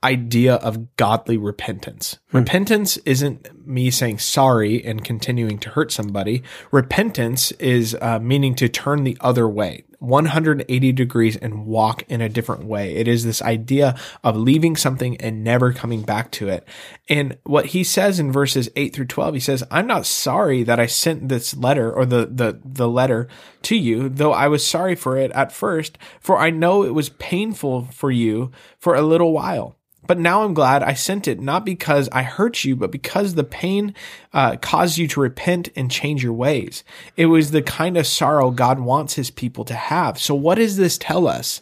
idea 0.03 0.55
of 0.55 0.95
godly 0.95 1.37
repentance. 1.37 2.19
Hmm. 2.31 2.37
Repentance 2.37 2.97
isn't 2.97 3.67
me 3.67 3.91
saying 3.91 4.19
sorry 4.19 4.83
and 4.83 5.03
continuing 5.03 5.59
to 5.59 5.69
hurt 5.69 5.91
somebody. 5.91 6.43
Repentance 6.71 7.51
is 7.53 7.95
uh, 8.01 8.19
meaning 8.19 8.55
to 8.55 8.69
turn 8.69 9.03
the 9.03 9.17
other 9.19 9.47
way, 9.47 9.83
180 9.99 10.91
degrees 10.93 11.35
and 11.37 11.65
walk 11.65 12.03
in 12.07 12.21
a 12.21 12.29
different 12.29 12.65
way. 12.65 12.95
It 12.95 13.07
is 13.07 13.23
this 13.23 13.41
idea 13.41 13.97
of 14.23 14.37
leaving 14.37 14.75
something 14.75 15.17
and 15.17 15.43
never 15.43 15.73
coming 15.73 16.01
back 16.01 16.31
to 16.31 16.49
it. 16.49 16.67
And 17.07 17.37
what 17.43 17.67
he 17.67 17.83
says 17.83 18.19
in 18.19 18.31
verses 18.31 18.69
8 18.75 18.93
through 18.93 19.05
12, 19.05 19.33
he 19.33 19.39
says, 19.39 19.63
I'm 19.69 19.87
not 19.87 20.05
sorry 20.05 20.63
that 20.63 20.79
I 20.79 20.85
sent 20.85 21.29
this 21.29 21.55
letter 21.55 21.91
or 21.91 22.05
the, 22.05 22.25
the, 22.31 22.59
the 22.63 22.87
letter 22.87 23.27
to 23.63 23.75
you, 23.75 24.09
though 24.09 24.33
I 24.33 24.47
was 24.47 24.65
sorry 24.65 24.95
for 24.95 25.17
it 25.17 25.31
at 25.31 25.51
first, 25.51 25.97
for 26.19 26.37
I 26.37 26.49
know 26.49 26.83
it 26.83 26.93
was 26.93 27.09
painful 27.09 27.85
for 27.91 28.11
you 28.11 28.51
for 28.77 28.95
a 28.95 29.01
little 29.01 29.33
while. 29.33 29.78
But 30.09 30.17
now 30.17 30.41
I'm 30.41 30.55
glad 30.55 30.81
I 30.81 30.95
sent 30.95 31.27
it, 31.27 31.39
not 31.39 31.63
because 31.63 32.09
I 32.11 32.23
hurt 32.23 32.63
you, 32.63 32.75
but 32.75 32.89
because 32.89 33.35
the 33.35 33.43
pain 33.43 33.93
uh, 34.33 34.55
caused 34.55 34.97
you 34.97 35.07
to 35.09 35.19
repent 35.19 35.69
and 35.75 35.91
change 35.91 36.23
your 36.23 36.33
ways. 36.33 36.83
It 37.15 37.27
was 37.27 37.51
the 37.51 37.61
kind 37.61 37.95
of 37.95 38.07
sorrow 38.07 38.49
God 38.49 38.79
wants 38.79 39.13
his 39.13 39.29
people 39.29 39.65
to 39.65 39.75
have. 39.75 40.17
So 40.17 40.33
what 40.33 40.55
does 40.55 40.77
this 40.77 40.97
tell 40.97 41.27
us? 41.27 41.61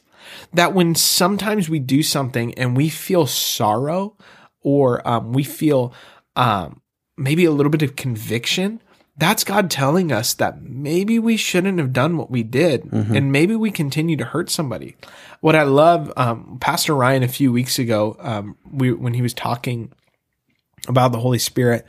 that 0.53 0.73
when 0.73 0.95
sometimes 0.95 1.69
we 1.69 1.79
do 1.79 2.03
something 2.03 2.53
and 2.55 2.75
we 2.75 2.89
feel 2.89 3.25
sorrow 3.27 4.15
or 4.61 5.05
um, 5.07 5.33
we 5.33 5.43
feel 5.43 5.93
um, 6.35 6.81
maybe 7.17 7.45
a 7.45 7.51
little 7.51 7.69
bit 7.69 7.81
of 7.81 7.95
conviction, 7.95 8.81
that's 9.17 9.43
God 9.43 9.71
telling 9.71 10.11
us 10.11 10.33
that 10.35 10.61
maybe 10.61 11.17
we 11.17 11.37
shouldn't 11.37 11.79
have 11.79 11.91
done 11.91 12.17
what 12.17 12.29
we 12.29 12.43
did 12.43 12.91
and 13.15 13.31
maybe 13.31 13.55
we 13.55 13.71
continue 13.71 14.15
to 14.15 14.25
hurt 14.25 14.49
somebody. 14.49 14.95
What 15.41 15.55
I 15.55 15.63
love, 15.63 16.13
um, 16.15 16.57
Pastor 16.61 16.95
Ryan 16.95 17.23
a 17.23 17.27
few 17.27 17.51
weeks 17.51 17.79
ago, 17.79 18.15
um, 18.19 18.57
we, 18.71 18.91
when 18.91 19.15
he 19.15 19.21
was 19.23 19.33
talking 19.33 19.91
about 20.87 21.11
the 21.11 21.19
Holy 21.19 21.39
Spirit, 21.39 21.85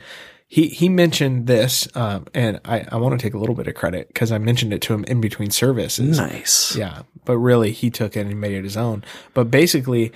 he, 0.47 0.67
he 0.69 0.89
mentioned 0.89 1.45
this, 1.45 1.87
um, 1.95 2.25
and 2.33 2.59
I, 2.65 2.83
I 2.91 2.97
want 2.97 3.19
to 3.19 3.23
take 3.23 3.35
a 3.35 3.37
little 3.37 3.53
bit 3.53 3.67
of 3.67 3.75
credit 3.75 4.07
because 4.07 4.31
I 4.31 4.39
mentioned 4.39 4.73
it 4.73 4.81
to 4.81 4.93
him 4.95 5.03
in 5.03 5.21
between 5.21 5.51
services. 5.51 6.17
Nice. 6.17 6.75
Yeah, 6.75 7.03
but 7.25 7.37
really 7.37 7.71
he 7.71 7.91
took 7.91 8.17
it 8.17 8.25
and 8.25 8.41
made 8.41 8.53
it 8.53 8.63
his 8.63 8.75
own. 8.75 9.03
But 9.35 9.51
basically, 9.51 10.11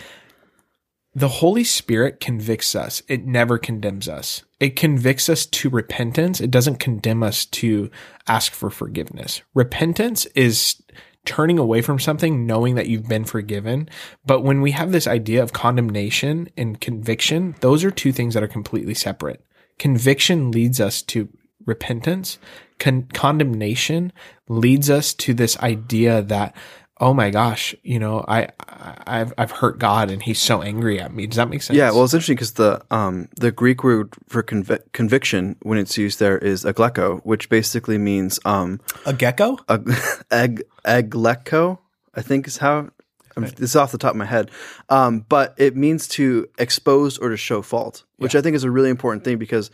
the 1.15 1.27
Holy 1.27 1.63
Spirit 1.63 2.19
convicts 2.19 2.75
us. 2.75 3.03
It 3.07 3.25
never 3.25 3.57
condemns 3.57 4.07
us. 4.09 4.43
It 4.59 4.75
convicts 4.75 5.29
us 5.29 5.45
to 5.45 5.69
repentance. 5.69 6.41
It 6.41 6.49
doesn't 6.49 6.79
condemn 6.79 7.21
us 7.21 7.45
to 7.45 7.91
ask 8.27 8.51
for 8.51 8.69
forgiveness. 8.69 9.41
Repentance 9.53 10.25
is 10.27 10.81
turning 11.25 11.59
away 11.59 11.81
from 11.81 11.99
something, 11.99 12.45
knowing 12.45 12.75
that 12.75 12.87
you've 12.87 13.07
been 13.07 13.25
forgiven. 13.25 13.89
But 14.25 14.41
when 14.41 14.61
we 14.61 14.71
have 14.71 14.91
this 14.91 15.07
idea 15.07 15.41
of 15.41 15.53
condemnation 15.53 16.49
and 16.57 16.81
conviction, 16.81 17.55
those 17.61 17.83
are 17.83 17.91
two 17.91 18.11
things 18.11 18.33
that 18.33 18.43
are 18.43 18.47
completely 18.47 18.93
separate. 18.93 19.45
Conviction 19.77 20.51
leads 20.51 20.81
us 20.81 21.01
to 21.03 21.29
repentance. 21.65 22.39
Con- 22.79 23.07
condemnation 23.13 24.11
leads 24.49 24.89
us 24.89 25.13
to 25.13 25.33
this 25.33 25.57
idea 25.59 26.21
that, 26.23 26.55
oh 27.03 27.13
my 27.13 27.29
gosh, 27.29 27.75
you 27.83 27.99
know, 27.99 28.23
I, 28.29 28.47
I 28.69 28.97
I've 29.05 29.33
I've 29.37 29.51
hurt 29.51 29.77
God 29.77 30.09
and 30.09 30.23
He's 30.23 30.39
so 30.39 30.61
angry 30.61 31.01
at 31.01 31.13
me. 31.13 31.27
Does 31.27 31.35
that 31.35 31.49
make 31.49 31.61
sense? 31.61 31.75
Yeah, 31.75 31.91
well, 31.91 32.05
it's 32.05 32.13
interesting 32.13 32.37
because 32.37 32.53
the 32.53 32.81
um 32.91 33.27
the 33.35 33.51
Greek 33.51 33.83
word 33.83 34.13
for 34.29 34.41
convi- 34.41 34.81
conviction 34.93 35.57
when 35.63 35.77
it's 35.77 35.97
used 35.97 36.19
there 36.19 36.37
is 36.37 36.63
agleko, 36.63 37.19
which 37.25 37.49
basically 37.49 37.97
means 37.97 38.39
um 38.45 38.79
a 39.05 39.13
gecko. 39.13 39.57
A, 39.67 39.81
ag- 40.31 40.63
agleko, 40.85 41.77
I 42.15 42.21
think 42.21 42.47
is 42.47 42.57
how. 42.57 42.89
I'm, 43.35 43.43
this 43.45 43.71
is 43.71 43.75
off 43.75 43.91
the 43.91 43.97
top 43.97 44.11
of 44.11 44.17
my 44.17 44.25
head, 44.25 44.51
um, 44.89 45.25
but 45.27 45.55
it 45.57 45.75
means 45.75 46.07
to 46.09 46.47
expose 46.59 47.17
or 47.17 47.29
to 47.29 47.37
show 47.37 47.63
fault, 47.63 48.03
which 48.17 48.35
I 48.35 48.41
think 48.41 48.55
is 48.55 48.63
a 48.63 48.69
really 48.69 48.91
important 48.91 49.23
thing 49.23 49.39
because 49.39 49.71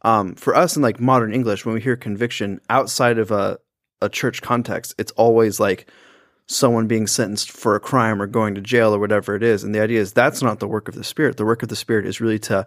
um, 0.00 0.34
for 0.34 0.56
us 0.56 0.76
in 0.76 0.82
like 0.82 0.98
modern 0.98 1.34
English, 1.34 1.66
when 1.66 1.74
we 1.74 1.82
hear 1.82 1.94
conviction 1.94 2.60
outside 2.70 3.18
of 3.18 3.30
a 3.30 3.58
a 4.00 4.08
church 4.08 4.40
context, 4.40 4.94
it's 4.98 5.12
always 5.12 5.60
like 5.60 5.86
someone 6.52 6.86
being 6.86 7.06
sentenced 7.06 7.50
for 7.50 7.74
a 7.74 7.80
crime 7.80 8.20
or 8.20 8.26
going 8.26 8.54
to 8.54 8.60
jail 8.60 8.94
or 8.94 8.98
whatever 8.98 9.34
it 9.34 9.42
is. 9.42 9.64
And 9.64 9.74
the 9.74 9.80
idea 9.80 10.00
is 10.00 10.12
that's 10.12 10.42
not 10.42 10.60
the 10.60 10.68
work 10.68 10.88
of 10.88 10.94
the 10.94 11.04
Spirit. 11.04 11.36
The 11.36 11.44
work 11.44 11.62
of 11.62 11.68
the 11.68 11.76
Spirit 11.76 12.06
is 12.06 12.20
really 12.20 12.38
to 12.40 12.66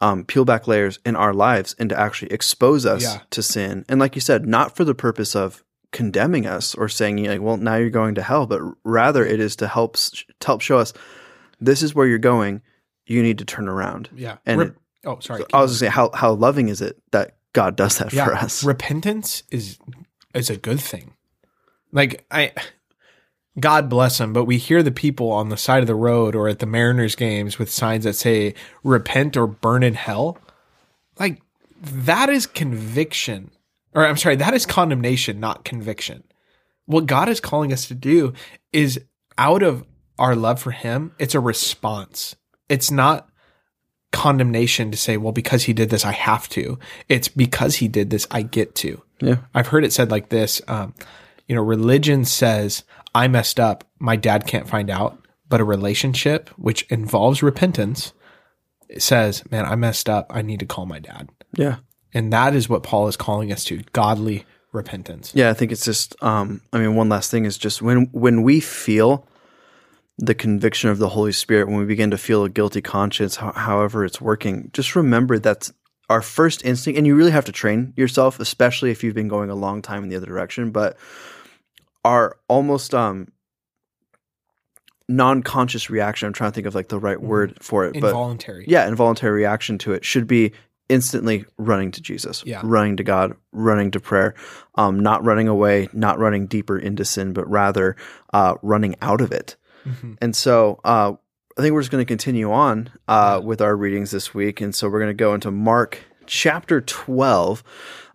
um, 0.00 0.24
peel 0.24 0.44
back 0.44 0.66
layers 0.66 0.98
in 1.04 1.14
our 1.16 1.34
lives 1.34 1.74
and 1.78 1.90
to 1.90 1.98
actually 1.98 2.32
expose 2.32 2.86
us 2.86 3.02
Yeah. 3.02 3.20
to 3.30 3.42
sin. 3.42 3.84
And 3.88 4.00
like 4.00 4.14
you 4.14 4.20
said, 4.20 4.46
not 4.46 4.74
for 4.76 4.84
the 4.84 4.94
purpose 4.94 5.36
of 5.36 5.62
condemning 5.92 6.46
us 6.46 6.74
or 6.74 6.88
saying 6.88 7.22
like, 7.24 7.40
well, 7.40 7.56
now 7.56 7.76
you're 7.76 7.90
going 7.90 8.14
to 8.14 8.22
hell, 8.22 8.46
but 8.46 8.60
rather 8.84 9.26
it 9.26 9.40
is 9.40 9.56
to 9.56 9.68
help 9.68 9.96
to 9.96 10.24
help 10.46 10.60
show 10.62 10.78
us 10.78 10.92
this 11.60 11.82
is 11.82 11.94
where 11.94 12.06
you're 12.06 12.18
going. 12.18 12.62
You 13.06 13.22
need 13.22 13.38
to 13.38 13.44
turn 13.44 13.68
around. 13.68 14.08
Yeah. 14.14 14.38
And 14.46 14.60
it- 14.62 14.74
oh, 15.04 15.18
sorry. 15.20 15.44
I 15.52 15.60
was 15.60 15.72
just 15.72 15.80
saying, 15.80 15.92
how 15.92 16.10
how 16.14 16.32
loving 16.32 16.68
is 16.68 16.80
it 16.80 16.96
that 17.10 17.36
God 17.52 17.76
does 17.76 17.98
that 17.98 18.12
for 18.12 18.34
us? 18.34 18.64
Repentance 18.64 19.42
is 19.50 19.78
is 20.32 20.48
a 20.48 20.56
good 20.56 20.80
thing. 20.80 21.12
Like 21.92 22.24
I 22.30 22.52
God 23.60 23.88
bless 23.88 24.18
them, 24.18 24.32
but 24.32 24.44
we 24.44 24.58
hear 24.58 24.82
the 24.82 24.90
people 24.90 25.30
on 25.30 25.48
the 25.48 25.56
side 25.56 25.82
of 25.82 25.86
the 25.86 25.94
road 25.94 26.34
or 26.34 26.48
at 26.48 26.58
the 26.58 26.66
Mariners 26.66 27.14
games 27.14 27.58
with 27.58 27.70
signs 27.70 28.04
that 28.04 28.14
say 28.14 28.54
repent 28.82 29.36
or 29.36 29.46
burn 29.46 29.82
in 29.82 29.94
hell. 29.94 30.38
Like 31.18 31.42
that 31.80 32.28
is 32.28 32.46
conviction. 32.46 33.50
Or 33.94 34.06
I'm 34.06 34.16
sorry, 34.16 34.36
that 34.36 34.54
is 34.54 34.66
condemnation, 34.66 35.40
not 35.40 35.64
conviction. 35.64 36.24
What 36.86 37.06
God 37.06 37.28
is 37.28 37.40
calling 37.40 37.72
us 37.72 37.88
to 37.88 37.94
do 37.94 38.32
is 38.72 39.00
out 39.38 39.62
of 39.62 39.84
our 40.18 40.36
love 40.36 40.60
for 40.60 40.70
him, 40.70 41.12
it's 41.18 41.34
a 41.34 41.40
response. 41.40 42.36
It's 42.68 42.90
not 42.90 43.28
condemnation 44.12 44.90
to 44.90 44.96
say, 44.96 45.16
well, 45.16 45.32
because 45.32 45.64
he 45.64 45.72
did 45.72 45.90
this, 45.90 46.04
I 46.04 46.12
have 46.12 46.48
to. 46.50 46.78
It's 47.08 47.28
because 47.28 47.76
he 47.76 47.88
did 47.88 48.10
this, 48.10 48.26
I 48.30 48.42
get 48.42 48.74
to. 48.76 49.02
Yeah. 49.20 49.36
I've 49.54 49.68
heard 49.68 49.84
it 49.84 49.92
said 49.92 50.10
like 50.10 50.28
this. 50.28 50.60
Um, 50.68 50.94
you 51.46 51.54
know, 51.54 51.62
religion 51.62 52.24
says, 52.24 52.84
I 53.14 53.28
messed 53.28 53.60
up. 53.60 53.84
My 53.98 54.16
dad 54.16 54.46
can't 54.46 54.68
find 54.68 54.90
out. 54.90 55.18
But 55.48 55.60
a 55.60 55.64
relationship, 55.64 56.48
which 56.50 56.82
involves 56.90 57.42
repentance, 57.42 58.12
says, 58.98 59.42
man, 59.50 59.64
I 59.64 59.74
messed 59.74 60.08
up. 60.08 60.30
I 60.30 60.42
need 60.42 60.60
to 60.60 60.66
call 60.66 60.86
my 60.86 61.00
dad. 61.00 61.28
Yeah. 61.56 61.78
And 62.14 62.32
that 62.32 62.54
is 62.54 62.68
what 62.68 62.84
Paul 62.84 63.08
is 63.08 63.16
calling 63.16 63.52
us 63.52 63.64
to 63.64 63.82
godly 63.92 64.44
repentance. 64.72 65.32
Yeah, 65.34 65.50
I 65.50 65.54
think 65.54 65.72
it's 65.72 65.84
just. 65.84 66.14
Um, 66.22 66.60
I 66.72 66.78
mean, 66.78 66.94
one 66.94 67.08
last 67.08 67.30
thing 67.30 67.44
is 67.44 67.58
just 67.58 67.82
when 67.82 68.08
when 68.12 68.42
we 68.42 68.60
feel 68.60 69.26
the 70.18 70.34
conviction 70.34 70.90
of 70.90 70.98
the 70.98 71.08
Holy 71.08 71.32
Spirit, 71.32 71.68
when 71.68 71.78
we 71.78 71.84
begin 71.84 72.10
to 72.10 72.18
feel 72.18 72.44
a 72.44 72.50
guilty 72.50 72.82
conscience, 72.82 73.36
ho- 73.36 73.52
however 73.54 74.04
it's 74.04 74.20
working, 74.20 74.70
just 74.72 74.94
remember 74.94 75.38
that's 75.38 75.72
our 76.08 76.22
first 76.22 76.64
instinct, 76.64 76.98
and 76.98 77.06
you 77.06 77.14
really 77.14 77.30
have 77.30 77.44
to 77.46 77.52
train 77.52 77.94
yourself, 77.96 78.40
especially 78.40 78.90
if 78.90 79.02
you've 79.02 79.14
been 79.14 79.28
going 79.28 79.50
a 79.50 79.54
long 79.54 79.80
time 79.82 80.02
in 80.02 80.08
the 80.08 80.16
other 80.16 80.26
direction. 80.26 80.70
But 80.70 80.96
our 82.04 82.36
almost 82.48 82.94
um 82.94 83.28
non-conscious 85.08 85.90
reaction. 85.90 86.26
I'm 86.26 86.32
trying 86.32 86.52
to 86.52 86.54
think 86.54 86.66
of 86.66 86.74
like 86.74 86.88
the 86.88 86.98
right 86.98 87.20
word 87.20 87.58
for 87.60 87.84
it, 87.84 87.94
but 88.00 88.08
Involuntary. 88.08 88.64
yeah, 88.68 88.86
involuntary 88.86 89.32
reaction 89.32 89.76
to 89.78 89.92
it 89.92 90.04
should 90.04 90.26
be 90.26 90.52
instantly 90.88 91.44
running 91.56 91.90
to 91.92 92.00
Jesus, 92.00 92.42
Yeah. 92.46 92.60
running 92.64 92.96
to 92.96 93.02
God, 93.04 93.34
running 93.52 93.90
to 93.92 94.00
prayer, 94.00 94.34
um, 94.76 95.00
not 95.00 95.24
running 95.24 95.48
away, 95.48 95.88
not 95.92 96.18
running 96.18 96.46
deeper 96.46 96.78
into 96.78 97.04
sin, 97.04 97.32
but 97.32 97.48
rather 97.50 97.96
uh, 98.32 98.54
running 98.62 98.94
out 99.02 99.20
of 99.20 99.32
it. 99.32 99.56
Mhm. 99.86 100.16
And 100.20 100.34
so 100.34 100.80
uh, 100.84 101.12
I 101.58 101.60
think 101.62 101.74
we're 101.74 101.80
just 101.82 101.90
going 101.92 102.04
to 102.04 102.08
continue 102.08 102.50
on 102.52 102.90
uh, 103.08 103.40
with 103.42 103.60
our 103.60 103.76
readings 103.76 104.10
this 104.12 104.32
week. 104.34 104.60
And 104.60 104.74
so 104.74 104.88
we're 104.88 105.00
going 105.00 105.10
to 105.10 105.14
go 105.14 105.34
into 105.34 105.50
Mark 105.50 105.98
chapter 106.26 106.80
12. 106.80 107.62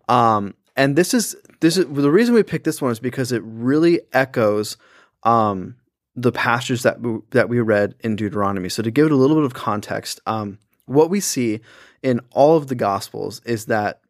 Um, 0.07 0.53
and 0.75 0.95
this 0.97 1.13
is 1.13 1.35
this 1.59 1.77
is 1.77 1.85
the 1.87 2.11
reason 2.11 2.35
we 2.35 2.43
picked 2.43 2.65
this 2.65 2.81
one 2.81 2.91
is 2.91 2.99
because 2.99 3.31
it 3.31 3.41
really 3.45 4.01
echoes 4.13 4.77
um, 5.23 5.75
the 6.15 6.31
passages 6.31 6.83
that 6.83 7.01
we, 7.01 7.19
that 7.31 7.49
we 7.49 7.59
read 7.59 7.95
in 8.01 8.15
Deuteronomy. 8.15 8.69
So 8.69 8.83
to 8.83 8.91
give 8.91 9.07
it 9.07 9.11
a 9.11 9.15
little 9.15 9.35
bit 9.35 9.45
of 9.45 9.53
context, 9.53 10.19
um, 10.25 10.59
what 10.85 11.09
we 11.09 11.19
see 11.19 11.61
in 12.03 12.21
all 12.31 12.57
of 12.57 12.67
the 12.67 12.75
Gospels 12.75 13.41
is 13.45 13.65
that 13.65 14.01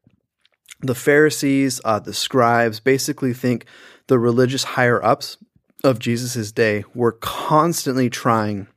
the 0.82 0.96
Pharisees, 0.96 1.82
uh, 1.86 2.00
the 2.00 2.14
scribes, 2.14 2.80
basically 2.80 3.34
think 3.34 3.66
the 4.08 4.20
religious 4.20 4.64
higher 4.64 5.04
ups 5.04 5.38
of 5.84 6.00
Jesus' 6.00 6.52
day 6.52 6.84
were 6.94 7.14
constantly 7.14 8.10
trying 8.10 8.68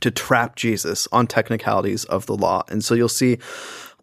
to 0.00 0.10
trap 0.10 0.56
Jesus 0.56 1.06
on 1.12 1.26
technicalities 1.26 2.04
of 2.06 2.26
the 2.26 2.34
law. 2.34 2.64
And 2.68 2.84
so 2.84 2.94
you'll 2.94 3.08
see 3.08 3.38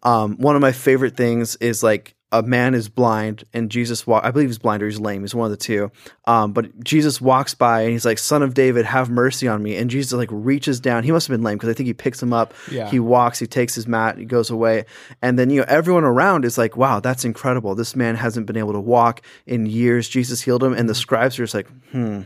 um, 0.02 0.36
one 0.38 0.56
of 0.56 0.62
my 0.62 0.72
favorite 0.72 1.16
things 1.16 1.56
is 1.56 1.82
like 1.82 2.14
a 2.32 2.42
man 2.42 2.74
is 2.74 2.88
blind 2.88 3.44
and 3.52 3.70
Jesus 3.70 4.06
walk 4.06 4.24
I 4.24 4.30
believe 4.30 4.48
he's 4.48 4.58
blind 4.58 4.82
or 4.82 4.86
he's 4.86 5.00
lame, 5.00 5.22
he's 5.22 5.34
one 5.34 5.46
of 5.46 5.50
the 5.50 5.56
two. 5.56 5.90
Um, 6.26 6.52
but 6.52 6.82
Jesus 6.84 7.20
walks 7.20 7.54
by 7.54 7.82
and 7.82 7.92
he's 7.92 8.04
like, 8.04 8.18
Son 8.18 8.42
of 8.42 8.54
David, 8.54 8.84
have 8.86 9.10
mercy 9.10 9.48
on 9.48 9.62
me. 9.62 9.76
And 9.76 9.90
Jesus 9.90 10.12
like 10.12 10.28
reaches 10.30 10.78
down. 10.80 11.02
He 11.02 11.10
must 11.12 11.26
have 11.26 11.34
been 11.34 11.42
lame 11.42 11.56
because 11.58 11.70
I 11.70 11.72
think 11.72 11.88
he 11.88 11.94
picks 11.94 12.22
him 12.22 12.32
up. 12.32 12.54
Yeah. 12.70 12.88
He 12.88 13.00
walks, 13.00 13.38
he 13.38 13.46
takes 13.46 13.74
his 13.74 13.88
mat, 13.88 14.18
he 14.18 14.24
goes 14.24 14.50
away. 14.50 14.84
And 15.22 15.38
then, 15.38 15.50
you 15.50 15.60
know, 15.60 15.66
everyone 15.68 16.04
around 16.04 16.44
is 16.44 16.56
like, 16.56 16.76
Wow, 16.76 17.00
that's 17.00 17.24
incredible. 17.24 17.74
This 17.74 17.96
man 17.96 18.14
hasn't 18.14 18.46
been 18.46 18.56
able 18.56 18.72
to 18.74 18.80
walk 18.80 19.22
in 19.46 19.66
years. 19.66 20.08
Jesus 20.08 20.40
healed 20.40 20.62
him. 20.62 20.72
And 20.72 20.88
the 20.88 20.94
scribes 20.94 21.38
are 21.38 21.42
just 21.44 21.54
like, 21.54 21.68
hmm. 21.90 22.22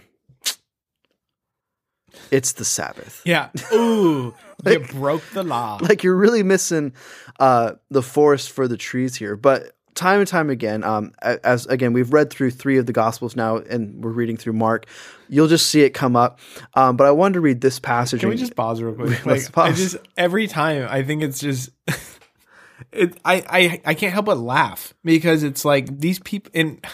It's 2.30 2.52
the 2.52 2.64
Sabbath. 2.64 3.23
Yeah. 3.25 3.50
Ooh, 3.73 4.34
you 4.64 4.78
broke 4.80 5.23
the 5.32 5.42
law. 5.42 5.78
like 5.80 6.02
you're 6.02 6.16
really 6.16 6.42
missing 6.42 6.92
uh, 7.38 7.73
the 7.90 8.02
forest 8.02 8.50
for 8.50 8.66
the 8.66 8.76
trees 8.76 9.14
here. 9.14 9.37
But 9.37 9.74
time 9.95 10.21
and 10.21 10.29
time 10.29 10.51
again, 10.51 10.83
um, 10.85 11.13
as 11.23 11.67
again 11.67 11.93
we've 11.93 12.13
read 12.13 12.31
through 12.31 12.51
three 12.51 12.79
of 12.79 12.87
the 12.87 12.93
Gospels 12.93 13.37
now, 13.37 13.57
and 13.59 14.03
we're 14.05 14.11
reading 14.11 14.37
through 14.37 14.55
Mark. 14.55 14.87
You'll 15.29 15.49
just 15.49 15.69
see 15.71 15.83
it 15.83 15.91
come 15.91 16.17
up. 16.17 16.39
Um, 16.75 16.97
but 16.97 17.07
I 17.07 17.11
wanted 17.13 17.35
to 17.35 17.41
read 17.41 17.61
this 17.61 17.79
passage. 17.79 18.21
Can 18.21 18.29
we 18.29 18.37
just 18.37 18.55
pause 18.57 18.83
real 18.83 18.95
quick? 18.95 19.11
Let's 19.27 19.47
Like, 19.47 19.59
I 19.67 19.69
pause. 19.71 19.77
just 19.79 19.97
every 20.17 20.47
time 20.47 20.87
I 20.91 21.03
think 21.03 21.23
it's 21.23 21.39
just 21.41 21.71
it. 22.93 23.17
I 23.25 23.45
I 23.49 23.81
I 23.85 23.95
can't 23.95 24.13
help 24.13 24.27
but 24.27 24.39
laugh 24.39 24.95
because 25.05 25.43
it's 25.43 25.65
like 25.65 25.99
these 26.01 26.19
people 26.21 26.51
and. 26.55 26.85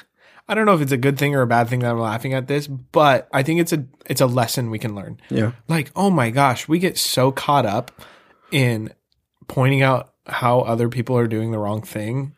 I 0.48 0.54
don't 0.54 0.66
know 0.66 0.74
if 0.74 0.80
it's 0.80 0.90
a 0.90 0.96
good 0.96 1.16
thing 1.16 1.36
or 1.36 1.42
a 1.42 1.46
bad 1.46 1.68
thing 1.68 1.78
that 1.78 1.92
I'm 1.92 2.00
laughing 2.00 2.34
at 2.34 2.48
this, 2.48 2.66
but 2.66 3.28
I 3.32 3.44
think 3.44 3.60
it's 3.60 3.72
a 3.72 3.84
it's 4.06 4.20
a 4.20 4.26
lesson 4.26 4.68
we 4.70 4.80
can 4.80 4.96
learn. 4.96 5.20
yeah, 5.28 5.52
Like, 5.68 5.92
oh 5.94 6.10
my 6.10 6.30
gosh, 6.30 6.66
we 6.66 6.80
get 6.80 6.98
so 6.98 7.30
caught 7.30 7.66
up 7.66 7.92
in 8.50 8.92
pointing 9.46 9.82
out 9.82 10.12
how 10.26 10.62
other 10.62 10.88
people 10.88 11.16
are 11.16 11.28
doing 11.28 11.52
the 11.52 11.58
wrong 11.60 11.82
thing 11.82 12.34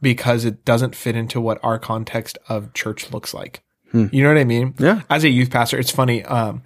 because 0.00 0.44
it 0.44 0.64
doesn't 0.64 0.94
fit 0.94 1.16
into 1.16 1.40
what 1.40 1.58
our 1.62 1.78
context 1.78 2.38
of 2.48 2.72
church 2.74 3.10
looks 3.12 3.32
like. 3.34 3.62
You 3.92 4.22
know 4.22 4.28
what 4.28 4.36
I 4.38 4.44
mean? 4.44 4.74
Yeah. 4.78 5.00
As 5.08 5.24
a 5.24 5.30
youth 5.30 5.50
pastor, 5.50 5.78
it's 5.78 5.90
funny. 5.90 6.22
Um, 6.24 6.62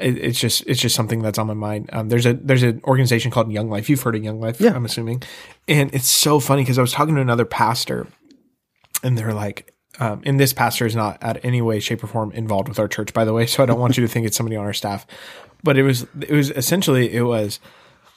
it, 0.00 0.16
it's 0.16 0.40
just 0.40 0.64
it's 0.66 0.80
just 0.80 0.94
something 0.94 1.20
that's 1.20 1.38
on 1.38 1.46
my 1.46 1.52
mind. 1.54 1.90
Um, 1.92 2.08
there's 2.08 2.24
a 2.24 2.32
there's 2.32 2.62
an 2.62 2.80
organization 2.84 3.30
called 3.30 3.52
Young 3.52 3.68
Life. 3.68 3.90
You've 3.90 4.00
heard 4.00 4.16
of 4.16 4.24
Young 4.24 4.40
Life, 4.40 4.58
Yeah. 4.58 4.72
I'm 4.74 4.86
assuming, 4.86 5.22
and 5.68 5.94
it's 5.94 6.08
so 6.08 6.40
funny 6.40 6.62
because 6.62 6.78
I 6.78 6.80
was 6.80 6.92
talking 6.92 7.14
to 7.16 7.20
another 7.20 7.44
pastor, 7.44 8.06
and 9.02 9.18
they're 9.18 9.34
like, 9.34 9.74
um, 10.00 10.22
and 10.24 10.40
this 10.40 10.54
pastor 10.54 10.86
is 10.86 10.96
not 10.96 11.18
at 11.22 11.44
any 11.44 11.60
way, 11.60 11.78
shape, 11.78 12.02
or 12.02 12.06
form 12.06 12.32
involved 12.32 12.68
with 12.70 12.78
our 12.78 12.88
church, 12.88 13.12
by 13.12 13.26
the 13.26 13.34
way. 13.34 13.44
So 13.44 13.62
I 13.62 13.66
don't 13.66 13.78
want 13.78 13.98
you 13.98 14.06
to 14.06 14.08
think 14.08 14.26
it's 14.26 14.36
somebody 14.36 14.56
on 14.56 14.64
our 14.64 14.72
staff, 14.72 15.06
but 15.62 15.76
it 15.76 15.82
was 15.82 16.06
it 16.22 16.30
was 16.32 16.50
essentially 16.52 17.12
it 17.12 17.22
was, 17.22 17.60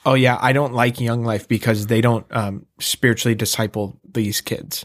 oh 0.06 0.14
yeah, 0.14 0.38
I 0.40 0.54
don't 0.54 0.72
like 0.72 0.98
Young 0.98 1.24
Life 1.24 1.46
because 1.46 1.88
they 1.88 2.00
don't 2.00 2.24
um, 2.34 2.64
spiritually 2.80 3.34
disciple 3.34 4.00
these 4.16 4.40
kids. 4.40 4.84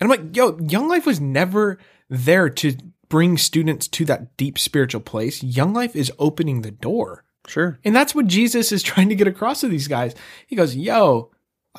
And 0.00 0.12
I'm 0.12 0.18
like, 0.18 0.36
yo, 0.36 0.58
Young 0.58 0.88
Life 0.88 1.06
was 1.06 1.20
never 1.20 1.78
there 2.08 2.48
to 2.48 2.76
bring 3.08 3.36
students 3.38 3.88
to 3.88 4.04
that 4.04 4.36
deep 4.36 4.58
spiritual 4.58 5.00
place. 5.00 5.42
Young 5.42 5.72
Life 5.72 5.96
is 5.96 6.12
opening 6.18 6.62
the 6.62 6.70
door. 6.70 7.24
Sure. 7.46 7.78
And 7.84 7.94
that's 7.94 8.14
what 8.14 8.26
Jesus 8.26 8.72
is 8.72 8.82
trying 8.84 9.08
to 9.08 9.14
get 9.14 9.26
across 9.28 9.60
to 9.60 9.68
these 9.68 9.88
guys. 9.88 10.14
He 10.46 10.56
goes, 10.56 10.76
yo, 10.76 11.30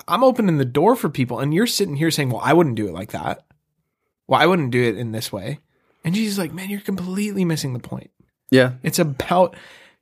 I'm 0.08 0.24
opening 0.24 0.58
the 0.58 0.66
door 0.66 0.96
for 0.96 1.10
people. 1.10 1.40
And 1.40 1.54
you're 1.54 1.68
sitting 1.68 1.96
here 1.96 2.12
saying, 2.12 2.30
well, 2.30 2.42
I 2.44 2.54
wouldn't 2.54 2.76
do 2.76 2.88
it 2.88 2.94
like 2.94 3.12
that. 3.12 3.46
Well, 4.28 4.42
I 4.42 4.46
wouldn't 4.46 4.72
do 4.72 4.84
it 4.84 4.98
in 4.98 5.12
this 5.12 5.32
way. 5.32 5.60
And 6.04 6.14
Jesus 6.14 6.34
is 6.34 6.40
like, 6.40 6.54
man, 6.54 6.70
you're 6.70 6.82
completely 6.82 7.46
missing 7.46 7.74
the 7.74 7.80
point. 7.80 8.12
Yeah. 8.52 8.74
It's 8.84 9.00
about 9.00 9.56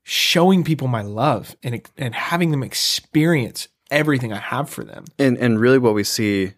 showing 0.03 0.63
people 0.63 0.88
my 0.88 1.01
love 1.01 1.56
and, 1.63 1.82
and 1.98 2.13
having 2.13 2.51
them 2.51 2.63
experience 2.63 3.70
everything 3.92 4.34
I 4.34 4.40
have 4.40 4.70
for 4.70 4.84
them. 4.84 5.06
And 5.20 5.38
and 5.38 5.60
really 5.60 5.78
what 5.80 5.94
we 5.94 6.04
see 6.04 6.54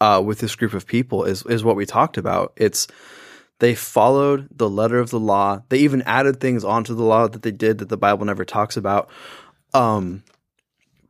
uh, 0.00 0.22
with 0.24 0.38
this 0.40 0.54
group 0.56 0.74
of 0.74 0.86
people 0.86 1.24
is 1.24 1.44
is 1.46 1.64
what 1.64 1.76
we 1.76 1.86
talked 1.86 2.16
about. 2.16 2.52
It's 2.56 2.86
they 3.60 3.74
followed 3.74 4.48
the 4.56 4.70
letter 4.70 4.98
of 5.00 5.10
the 5.10 5.18
law. 5.20 5.62
They 5.68 5.78
even 5.78 6.02
added 6.02 6.40
things 6.40 6.64
onto 6.64 6.94
the 6.94 7.02
law 7.04 7.26
that 7.28 7.42
they 7.42 7.50
did 7.50 7.78
that 7.78 7.88
the 7.88 7.96
Bible 7.96 8.24
never 8.24 8.44
talks 8.44 8.76
about. 8.76 9.10
Um, 9.74 10.22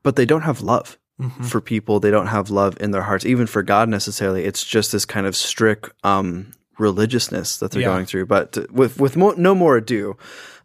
but 0.02 0.16
they 0.16 0.24
don't 0.24 0.42
have 0.42 0.62
love 0.62 0.98
for 1.42 1.60
people. 1.60 1.98
They 2.00 2.10
don't 2.12 2.28
have 2.28 2.48
love 2.48 2.76
in 2.80 2.92
their 2.92 3.02
hearts, 3.02 3.26
even 3.26 3.46
for 3.48 3.62
God 3.62 3.88
necessarily. 3.88 4.44
It's 4.44 4.64
just 4.64 4.92
this 4.92 5.04
kind 5.04 5.26
of 5.26 5.34
strict 5.36 5.90
um, 6.04 6.52
religiousness 6.78 7.58
that 7.58 7.72
they're 7.72 7.82
Yeah. 7.82 7.88
going 7.88 8.06
through. 8.06 8.26
But 8.26 8.52
to- 8.52 8.68
with 8.70 8.98
with 9.00 9.16
mo- 9.16 9.34
no 9.36 9.54
more 9.54 9.76
ado, 9.76 10.16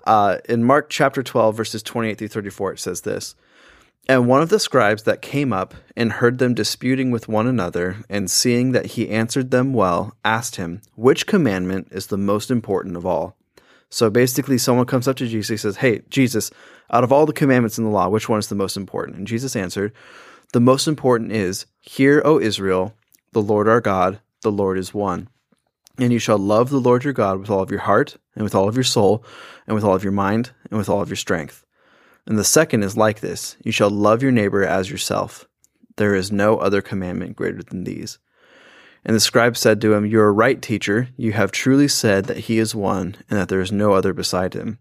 uh, 0.06 0.38
in 0.48 0.64
Mark 0.64 0.90
chapter 0.90 1.24
twelve, 1.24 1.58
verses 1.58 1.84
twenty 1.84 2.10
eight 2.10 2.20
through 2.20 2.28
thirty 2.30 2.50
four, 2.52 2.72
it 2.72 2.80
says 2.80 3.02
this. 3.02 3.36
And 4.10 4.28
one 4.28 4.42
of 4.42 4.50
the 4.50 4.60
scribes 4.60 5.04
that 5.04 5.22
came 5.22 5.54
up 5.54 5.74
and 5.96 6.12
heard 6.12 6.38
them 6.38 6.54
disputing 6.54 7.10
with 7.10 7.30
one 7.30 7.48
another, 7.48 7.98
and 8.10 8.30
seeing 8.30 8.74
that 8.74 8.88
he 8.88 9.10
answered 9.10 9.50
them 9.50 9.74
well, 9.74 10.18
asked 10.26 10.58
him, 10.58 10.82
Which 10.96 11.26
commandment 11.26 11.88
is 11.92 12.08
the 12.08 12.18
most 12.18 12.52
important 12.52 12.98
of 12.98 13.06
all? 13.06 13.38
So 13.90 14.10
basically, 14.10 14.58
someone 14.58 14.88
comes 14.88 15.08
up 15.08 15.16
to 15.18 15.28
Jesus 15.28 15.50
and 15.52 15.60
says, 15.60 15.78
Hey, 15.78 16.02
Jesus, 16.10 16.52
out 16.92 17.06
of 17.06 17.14
all 17.14 17.26
the 17.26 17.32
commandments 17.32 17.78
in 17.78 17.86
the 17.86 17.90
law, 17.90 18.10
which 18.10 18.28
one 18.28 18.40
is 18.40 18.48
the 18.48 18.56
most 18.56 18.76
important? 18.76 19.18
And 19.18 19.28
Jesus 19.28 19.56
answered, 19.56 19.94
The 20.52 20.60
most 20.60 20.86
important 20.88 21.32
is, 21.32 21.66
Hear, 21.80 22.22
O 22.26 22.42
Israel, 22.42 22.96
the 23.32 23.42
Lord 23.42 23.70
our 23.70 23.82
God, 23.82 24.20
the 24.42 24.52
Lord 24.52 24.78
is 24.78 24.94
one. 24.94 25.30
And 25.98 26.12
you 26.12 26.20
shall 26.20 26.40
love 26.40 26.70
the 26.70 26.82
Lord 26.82 27.06
your 27.06 27.14
God 27.14 27.40
with 27.40 27.50
all 27.50 27.62
of 27.62 27.72
your 27.72 27.82
heart, 27.82 28.18
and 28.36 28.44
with 28.44 28.56
all 28.56 28.68
of 28.68 28.76
your 28.76 28.84
soul, 28.84 29.24
and 29.66 29.76
with 29.76 29.84
all 29.86 29.96
of 29.96 30.04
your 30.04 30.12
mind, 30.12 30.52
and 30.70 30.78
with 30.78 30.90
all 30.90 31.02
of 31.02 31.10
your 31.10 31.16
strength. 31.16 31.63
And 32.26 32.38
the 32.38 32.44
second 32.44 32.84
is 32.84 32.98
like 32.98 33.20
this 33.20 33.58
you 33.64 33.72
shall 33.72 33.90
love 33.90 34.22
your 34.22 34.32
neighbor 34.32 34.64
as 34.64 34.90
yourself. 34.90 35.48
There 35.98 36.16
is 36.16 36.32
no 36.32 36.58
other 36.58 36.82
commandment 36.82 37.36
greater 37.36 37.62
than 37.62 37.84
these. 37.84 38.18
And 39.06 39.16
the 39.16 39.20
scribe 39.20 39.58
said 39.58 39.82
to 39.82 39.94
him, 39.94 40.06
You 40.06 40.22
are 40.22 40.34
right, 40.34 40.62
teacher. 40.62 41.10
You 41.18 41.34
have 41.34 41.52
truly 41.52 41.88
said 41.88 42.26
that 42.26 42.38
he 42.38 42.58
is 42.58 42.74
one, 42.74 43.16
and 43.30 43.38
that 43.38 43.50
there 43.50 43.60
is 43.60 43.72
no 43.72 43.94
other 43.94 44.14
beside 44.14 44.54
him. 44.54 44.80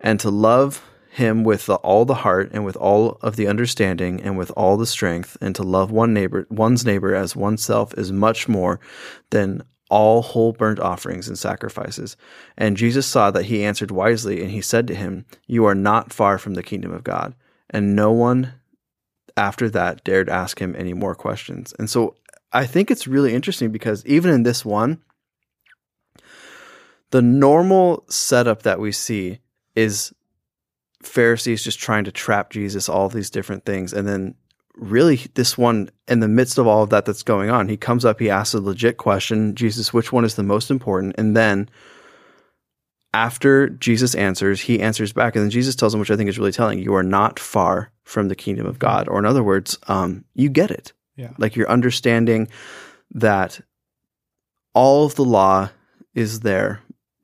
And 0.00 0.20
to 0.20 0.30
love 0.30 0.84
him 1.10 1.42
with 1.42 1.66
the, 1.66 1.76
all 1.76 2.04
the 2.04 2.14
heart, 2.14 2.50
and 2.52 2.64
with 2.64 2.76
all 2.76 3.18
of 3.22 3.36
the 3.36 3.48
understanding, 3.48 4.20
and 4.22 4.36
with 4.36 4.50
all 4.52 4.76
the 4.76 4.86
strength, 4.86 5.36
and 5.40 5.56
to 5.56 5.62
love 5.62 5.90
one 5.90 6.12
neighbor, 6.12 6.46
one's 6.50 6.84
neighbor 6.84 7.14
as 7.14 7.34
oneself 7.34 7.94
is 7.94 8.12
much 8.12 8.48
more 8.48 8.78
than 9.30 9.62
all 9.90 10.22
whole 10.22 10.52
burnt 10.52 10.80
offerings 10.80 11.28
and 11.28 11.38
sacrifices. 11.38 12.16
And 12.56 12.76
Jesus 12.76 13.06
saw 13.06 13.30
that 13.30 13.46
he 13.46 13.64
answered 13.64 13.90
wisely, 13.90 14.42
and 14.42 14.50
he 14.50 14.60
said 14.60 14.86
to 14.88 14.94
him, 14.94 15.24
You 15.46 15.64
are 15.64 15.74
not 15.74 16.12
far 16.12 16.38
from 16.38 16.54
the 16.54 16.62
kingdom 16.62 16.92
of 16.92 17.04
God. 17.04 17.34
And 17.70 17.96
no 17.96 18.12
one 18.12 18.54
after 19.36 19.70
that 19.70 20.02
dared 20.04 20.28
ask 20.28 20.60
him 20.60 20.74
any 20.76 20.92
more 20.92 21.14
questions. 21.14 21.74
And 21.78 21.88
so 21.88 22.16
I 22.52 22.66
think 22.66 22.90
it's 22.90 23.06
really 23.06 23.34
interesting 23.34 23.70
because 23.70 24.04
even 24.06 24.32
in 24.32 24.42
this 24.42 24.64
one, 24.64 25.00
the 27.10 27.22
normal 27.22 28.04
setup 28.08 28.62
that 28.62 28.80
we 28.80 28.92
see 28.92 29.38
is 29.74 30.12
Pharisees 31.02 31.62
just 31.62 31.78
trying 31.78 32.04
to 32.04 32.12
trap 32.12 32.50
Jesus, 32.50 32.88
all 32.88 33.08
these 33.08 33.30
different 33.30 33.64
things. 33.64 33.92
And 33.92 34.06
then 34.06 34.34
really 34.78 35.16
this 35.34 35.58
one 35.58 35.90
in 36.06 36.20
the 36.20 36.28
midst 36.28 36.56
of 36.58 36.66
all 36.66 36.82
of 36.84 36.90
that 36.90 37.04
that's 37.04 37.22
going 37.24 37.50
on 37.50 37.68
he 37.68 37.76
comes 37.76 38.04
up 38.04 38.20
he 38.20 38.30
asks 38.30 38.54
a 38.54 38.60
legit 38.60 38.96
question 38.96 39.54
jesus 39.54 39.92
which 39.92 40.12
one 40.12 40.24
is 40.24 40.36
the 40.36 40.42
most 40.42 40.70
important 40.70 41.14
and 41.18 41.36
then 41.36 41.68
after 43.14 43.68
jesus 43.68 44.14
answers 44.14 44.60
he 44.60 44.80
answers 44.80 45.12
back 45.12 45.34
and 45.34 45.42
then 45.44 45.50
jesus 45.50 45.74
tells 45.74 45.92
him 45.94 46.00
which 46.00 46.10
i 46.10 46.16
think 46.16 46.28
is 46.28 46.38
really 46.38 46.52
telling 46.52 46.78
you 46.78 46.94
are 46.94 47.02
not 47.02 47.38
far 47.38 47.90
from 48.04 48.28
the 48.28 48.36
kingdom 48.36 48.66
of 48.66 48.78
god 48.78 49.08
or 49.08 49.18
in 49.18 49.24
other 49.26 49.42
words 49.42 49.78
um, 49.88 50.24
you 50.34 50.48
get 50.48 50.70
it 50.70 50.92
Yeah. 51.16 51.30
like 51.38 51.56
you're 51.56 51.70
understanding 51.70 52.48
that 53.12 53.60
all 54.74 55.06
of 55.06 55.14
the 55.16 55.24
law 55.24 55.70
is 56.14 56.40
there 56.40 56.80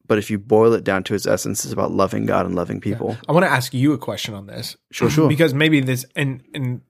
but 0.06 0.18
if 0.18 0.30
you 0.30 0.38
boil 0.38 0.72
it 0.72 0.84
down 0.84 1.04
to 1.04 1.14
its 1.14 1.26
essence 1.26 1.64
it's 1.64 1.72
about 1.72 1.92
loving 1.92 2.26
god 2.26 2.46
and 2.46 2.54
loving 2.54 2.80
people 2.80 3.16
I 3.28 3.32
want 3.32 3.44
to 3.44 3.50
ask 3.52 3.72
you 3.74 3.92
a 3.92 3.98
question 3.98 4.34
on 4.34 4.46
this. 4.46 4.76
Sure, 4.90 5.08
sure. 5.10 5.28
Because 5.28 5.54
maybe 5.54 5.80
this 5.80 6.04
and 6.16 6.42
and 6.54 6.80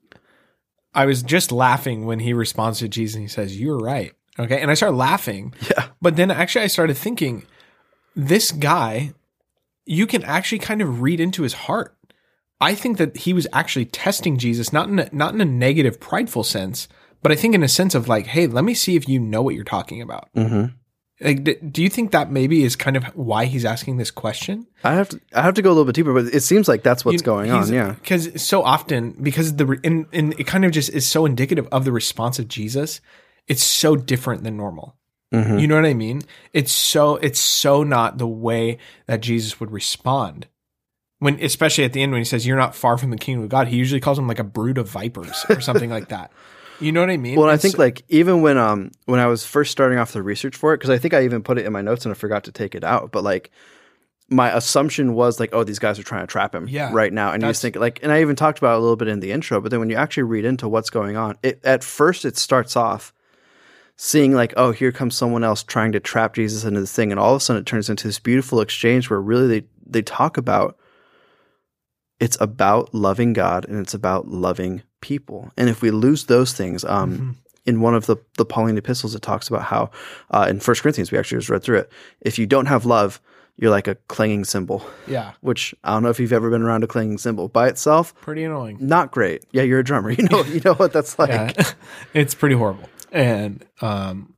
I 0.94 1.06
was 1.06 1.22
just 1.22 1.50
laughing 1.52 2.06
when 2.06 2.20
he 2.20 2.32
responds 2.32 2.78
to 2.78 2.88
Jesus 2.88 3.14
and 3.16 3.24
he 3.24 3.28
says, 3.28 3.60
"You're 3.60 3.78
right." 3.78 4.12
Okay, 4.38 4.60
and 4.60 4.70
I 4.70 4.74
started 4.74 4.96
laughing. 4.96 5.54
yeah 5.70 5.88
But 6.00 6.16
then 6.16 6.30
actually 6.30 6.64
I 6.64 6.68
started 6.68 6.96
thinking, 6.96 7.44
this 8.16 8.50
guy, 8.50 9.12
you 9.86 10.06
can 10.06 10.24
actually 10.24 10.58
kind 10.58 10.82
of 10.82 11.00
read 11.02 11.20
into 11.20 11.42
his 11.42 11.52
heart. 11.52 11.96
I 12.60 12.74
think 12.74 12.98
that 12.98 13.18
he 13.18 13.32
was 13.32 13.46
actually 13.52 13.86
testing 13.86 14.38
Jesus, 14.38 14.72
not 14.72 14.88
in 14.88 14.98
a, 14.98 15.08
not 15.12 15.34
in 15.34 15.40
a 15.40 15.44
negative, 15.44 16.00
prideful 16.00 16.44
sense, 16.44 16.88
but 17.22 17.32
I 17.32 17.36
think 17.36 17.54
in 17.54 17.62
a 17.62 17.68
sense 17.68 17.94
of 17.94 18.08
like, 18.08 18.26
hey, 18.26 18.46
let 18.46 18.64
me 18.64 18.74
see 18.74 18.96
if 18.96 19.08
you 19.08 19.18
know 19.20 19.42
what 19.42 19.54
you're 19.54 19.64
talking 19.64 20.00
about. 20.00 20.28
hmm 20.34 20.66
Like, 21.20 21.44
do 21.72 21.80
you 21.82 21.88
think 21.88 22.10
that 22.10 22.30
maybe 22.32 22.64
is 22.64 22.74
kind 22.74 22.96
of 22.96 23.04
why 23.14 23.44
he's 23.44 23.64
asking 23.64 23.98
this 23.98 24.10
question? 24.10 24.66
I 24.82 24.94
have 24.94 25.08
to 25.10 25.20
I 25.32 25.42
have 25.42 25.54
to 25.54 25.62
go 25.62 25.68
a 25.68 25.72
little 25.72 25.84
bit 25.84 25.94
deeper, 25.94 26.12
but 26.12 26.26
it 26.34 26.42
seems 26.42 26.66
like 26.66 26.82
that's 26.82 27.04
what's 27.04 27.22
You- 27.22 27.24
going 27.24 27.50
on. 27.52 27.72
Yeah. 27.72 27.92
because 27.92 28.42
so 28.42 28.62
often 28.64 29.12
because 29.22 29.54
the 29.54 29.78
and, 29.84 30.06
and 30.12 30.34
it 30.40 30.44
kind 30.48 30.64
of 30.64 30.72
just 30.72 30.90
is 30.90 31.06
so 31.06 31.24
indicative 31.24 31.68
of 31.70 31.84
the 31.84 31.92
response 31.92 32.38
of 32.38 32.48
Jesus. 32.48 33.00
It's 33.46 33.62
so 33.62 33.94
different 33.94 34.42
than 34.42 34.56
normal. 34.56 34.96
Mhm. 35.32 35.60
You 35.60 35.66
know 35.68 35.76
what 35.76 35.84
I 35.86 35.94
mean? 35.94 36.22
It's 36.52 36.72
so 36.72 37.16
it's 37.16 37.38
so 37.40 37.84
not 37.84 38.18
the 38.18 38.26
way 38.26 38.78
that 39.06 39.20
Jesus 39.20 39.60
would 39.60 39.70
respond. 39.70 40.48
When 41.20 41.38
especially 41.40 41.84
at 41.84 41.92
the 41.92 42.02
end 42.02 42.10
when 42.12 42.20
he 42.20 42.24
says 42.24 42.44
you're 42.46 42.56
not 42.56 42.74
far 42.74 42.98
from 42.98 43.10
the 43.10 43.16
kingdom 43.16 43.44
of 43.44 43.50
God, 43.50 43.68
he 43.68 43.76
usually 43.76 44.00
calls 44.00 44.18
them 44.18 44.26
like 44.26 44.40
a 44.40 44.44
brood 44.44 44.78
of 44.78 44.88
vipers 44.88 45.46
or 45.48 45.60
something 45.60 45.90
like 45.90 46.08
that. 46.08 46.32
You 46.80 46.92
know 46.92 47.00
what 47.00 47.10
I 47.10 47.16
mean? 47.16 47.38
Well, 47.38 47.48
I 47.48 47.56
think 47.56 47.78
like 47.78 48.02
even 48.08 48.42
when 48.42 48.58
um 48.58 48.90
when 49.06 49.20
I 49.20 49.26
was 49.26 49.46
first 49.46 49.70
starting 49.70 49.98
off 49.98 50.12
the 50.12 50.22
research 50.22 50.56
for 50.56 50.74
it, 50.74 50.78
because 50.78 50.90
I 50.90 50.98
think 50.98 51.14
I 51.14 51.24
even 51.24 51.42
put 51.42 51.58
it 51.58 51.66
in 51.66 51.72
my 51.72 51.82
notes 51.82 52.04
and 52.04 52.12
I 52.12 52.14
forgot 52.14 52.44
to 52.44 52.52
take 52.52 52.74
it 52.74 52.84
out. 52.84 53.12
But 53.12 53.24
like 53.24 53.50
my 54.28 54.54
assumption 54.56 55.14
was 55.14 55.38
like, 55.38 55.50
oh, 55.52 55.64
these 55.64 55.78
guys 55.78 55.98
are 55.98 56.02
trying 56.02 56.22
to 56.22 56.26
trap 56.26 56.54
him 56.54 56.66
Yeah, 56.68 56.90
right 56.92 57.12
now, 57.12 57.32
and 57.32 57.42
you 57.42 57.48
just 57.50 57.62
think 57.62 57.76
like, 57.76 58.02
and 58.02 58.10
I 58.10 58.20
even 58.22 58.36
talked 58.36 58.58
about 58.58 58.78
a 58.78 58.80
little 58.80 58.96
bit 58.96 59.08
in 59.08 59.20
the 59.20 59.32
intro. 59.32 59.60
But 59.60 59.70
then 59.70 59.80
when 59.80 59.90
you 59.90 59.96
actually 59.96 60.24
read 60.24 60.44
into 60.44 60.68
what's 60.68 60.90
going 60.90 61.16
on, 61.16 61.36
it 61.42 61.60
at 61.64 61.84
first 61.84 62.24
it 62.24 62.36
starts 62.36 62.76
off 62.76 63.12
seeing 63.96 64.32
like, 64.32 64.52
oh, 64.56 64.72
here 64.72 64.90
comes 64.90 65.14
someone 65.14 65.44
else 65.44 65.62
trying 65.62 65.92
to 65.92 66.00
trap 66.00 66.34
Jesus 66.34 66.64
into 66.64 66.80
this 66.80 66.92
thing, 66.92 67.10
and 67.10 67.20
all 67.20 67.34
of 67.34 67.36
a 67.36 67.40
sudden 67.40 67.60
it 67.62 67.66
turns 67.66 67.88
into 67.88 68.08
this 68.08 68.18
beautiful 68.18 68.60
exchange 68.60 69.10
where 69.10 69.20
really 69.20 69.60
they 69.60 69.66
they 69.86 70.02
talk 70.02 70.36
about 70.36 70.76
it's 72.20 72.36
about 72.40 72.94
loving 72.94 73.32
God 73.32 73.66
and 73.68 73.78
it's 73.78 73.94
about 73.94 74.28
loving 74.28 74.82
people. 75.04 75.52
And 75.56 75.68
if 75.68 75.82
we 75.82 75.90
lose 75.90 76.24
those 76.24 76.52
things, 76.54 76.84
um, 76.84 77.10
Mhm. 77.18 77.34
in 77.66 77.80
one 77.80 77.94
of 77.94 78.06
the 78.06 78.16
the 78.38 78.44
Pauline 78.44 78.76
epistles, 78.78 79.14
it 79.14 79.22
talks 79.22 79.48
about 79.48 79.62
how 79.62 79.90
uh, 80.30 80.46
in 80.48 80.60
First 80.60 80.82
Corinthians 80.82 81.12
we 81.12 81.18
actually 81.18 81.38
just 81.38 81.50
read 81.50 81.62
through 81.62 81.78
it. 81.78 81.92
If 82.20 82.38
you 82.38 82.46
don't 82.46 82.66
have 82.66 82.84
love, 82.86 83.20
you're 83.56 83.70
like 83.70 83.86
a 83.86 83.94
clanging 84.08 84.44
cymbal. 84.44 84.82
yeah, 85.06 85.32
Which 85.40 85.74
I 85.84 85.92
don't 85.92 86.02
know 86.02 86.08
if 86.10 86.18
you've 86.18 86.32
ever 86.32 86.50
been 86.50 86.62
around 86.62 86.82
a 86.84 86.86
clanging 86.88 87.18
cymbal 87.18 87.48
by 87.48 87.68
itself. 87.68 88.12
pretty 88.20 88.42
annoying. 88.44 88.78
Not 88.80 89.12
great. 89.12 89.44
Yeah, 89.52 89.62
you're 89.62 89.78
a 89.80 89.84
drummer. 89.84 90.10
You 90.18 90.24
know, 90.28 90.42
you 90.44 90.60
know 90.64 90.74
what 90.74 90.92
that's 90.92 91.18
like. 91.22 91.30
yeah, 91.30 91.52
it's 92.14 92.34
pretty 92.34 92.56
horrible. 92.56 92.88
And 93.12 93.64
um, 93.80 94.34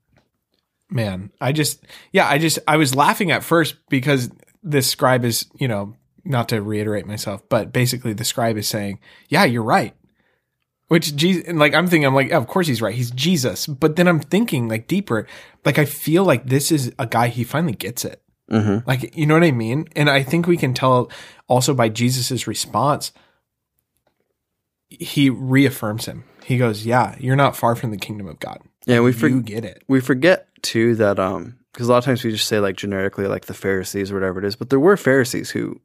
man, 0.91 1.31
I 1.41 1.53
just 1.53 1.85
yeah, 2.13 2.29
I 2.29 2.39
just 2.39 2.59
I 2.69 2.77
was 2.77 2.95
laughing 2.95 3.31
at 3.31 3.43
first 3.45 3.77
because 3.89 4.31
this 4.63 4.87
scribe 4.89 5.25
is 5.25 5.47
you 5.59 5.69
know 5.69 5.95
not 6.25 6.49
to 6.51 6.61
reiterate 6.61 7.07
myself, 7.07 7.43
but 7.49 7.73
basically 7.73 8.13
the 8.13 8.25
scribe 8.25 8.57
is 8.57 8.67
saying, 8.69 8.99
yeah, 9.29 9.45
you're 9.45 9.63
right. 9.63 9.95
Which 10.89 11.17
Jesus, 11.17 11.45
and 11.49 11.59
like 11.59 11.75
I'm 11.75 11.89
thinking, 11.89 12.07
I'm 12.07 12.15
like, 12.15 12.31
of 12.31 12.47
course 12.47 12.69
he's 12.69 12.81
right. 12.81 12.95
He's 12.95 13.11
Jesus. 13.11 13.67
But 13.67 13.97
then 13.97 14.07
I'm 14.07 14.21
thinking 14.21 14.69
like 14.69 14.87
deeper. 14.87 15.27
Like 15.65 15.79
I 15.79 15.85
feel 15.85 16.25
like 16.25 16.47
this 16.47 16.71
is 16.71 16.93
a 16.99 17.07
guy 17.07 17.29
he 17.29 17.43
finally 17.43 17.73
gets 17.73 18.05
it. 18.05 18.23
Mm-hmm. 18.51 18.89
Like 18.89 19.17
you 19.17 19.27
know 19.27 19.35
what 19.35 19.43
I 19.43 19.51
mean? 19.51 19.89
And 19.97 20.09
I 20.09 20.23
think 20.23 20.47
we 20.47 20.57
can 20.57 20.75
tell 20.75 21.11
also 21.49 21.75
by 21.75 21.89
Jesus's 21.89 22.47
response. 22.47 23.13
He 24.89 25.29
reaffirms 25.29 26.07
him. 26.07 26.25
He 26.45 26.57
goes, 26.57 26.87
"Yeah, 26.87 27.17
you're 27.19 27.35
not 27.35 27.57
far 27.57 27.75
from 27.75 27.91
the 27.91 27.97
kingdom 27.97 28.29
of 28.29 28.39
God. 28.39 28.61
Yeah, 28.87 29.01
we 29.01 29.13
for, 29.13 29.27
you 29.27 29.43
get 29.43 29.65
it." 29.65 29.83
we 29.89 30.01
forget 30.01 30.47
too 30.63 30.95
that 30.97 31.19
um 31.19 31.59
because 31.73 31.89
a 31.89 31.91
lot 31.91 31.99
of 31.99 32.05
times 32.05 32.23
we 32.23 32.31
just 32.31 32.47
say 32.47 32.61
like 32.61 32.77
generically 32.77 33.27
like 33.27 33.47
the 33.47 33.55
Pharisees 33.55 34.13
or 34.13 34.15
whatever 34.15 34.39
it 34.39 34.45
is, 34.45 34.55
but 34.55 34.71
there 34.71 34.79
were 34.79 34.97
Pharisees 34.97 35.51
who 35.51 35.81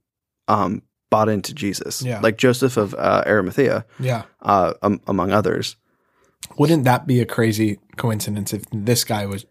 um 0.47 0.83
bought 1.11 1.29
into 1.29 1.53
Jesus, 1.53 2.01
Yeah. 2.01 2.19
like 2.21 2.37
Joseph 2.39 2.77
of 2.77 2.95
uh, 2.95 3.23
Arimathea, 3.27 3.85
Yeah. 3.99 4.23
uh, 4.41 4.73
um, 4.81 4.99
among 5.05 5.31
others. 5.31 5.75
Wouldn't 6.57 6.85
that 6.85 7.05
be 7.05 7.21
a 7.21 7.25
crazy 7.25 7.77
coincidence 7.97 8.51
if 8.53 8.63
this 8.71 9.03
guy 9.03 9.27
was? 9.27 9.45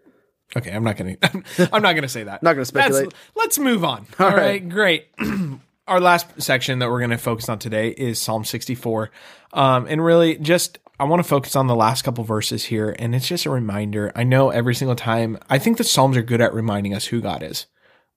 Okay, 0.57 0.73
I'm 0.73 0.83
not 0.83 0.97
gonna. 0.97 1.15
I'm 1.73 1.83
not 1.83 1.93
gonna 1.95 2.09
say 2.09 2.25
that. 2.25 2.43
Not 2.43 2.55
gonna 2.55 2.65
speculate. 2.65 3.05
Let's, 3.05 3.17
let's 3.37 3.59
move 3.61 3.85
on. 3.85 4.07
All 4.19 4.27
All 4.27 4.33
right, 4.33 4.39
right. 4.63 4.69
great. 4.69 5.07
Our 5.87 6.01
last 6.01 6.41
section 6.43 6.81
that 6.81 6.89
we're 6.91 7.01
going 7.01 7.11
to 7.11 7.19
focus 7.19 7.49
on 7.49 7.59
today 7.59 7.89
is 7.89 8.21
Psalm 8.21 8.45
64, 8.45 9.11
um, 9.55 9.87
and 9.89 10.05
really 10.05 10.37
just 10.37 10.79
I 11.01 11.05
want 11.05 11.21
to 11.21 11.29
focus 11.29 11.57
on 11.57 11.67
the 11.67 11.75
last 11.75 12.03
couple 12.03 12.23
verses 12.23 12.65
here, 12.65 12.95
and 12.99 13.13
it's 13.15 13.27
just 13.27 13.45
a 13.47 13.51
reminder. 13.51 14.13
I 14.15 14.23
know 14.23 14.51
every 14.51 14.75
single 14.75 14.95
time. 14.95 15.37
I 15.49 15.59
think 15.59 15.79
the 15.79 15.85
Psalms 15.85 16.17
are 16.17 16.23
good 16.23 16.41
at 16.41 16.55
reminding 16.55 16.95
us 16.95 17.07
who 17.07 17.21
God 17.21 17.43
is. 17.43 17.67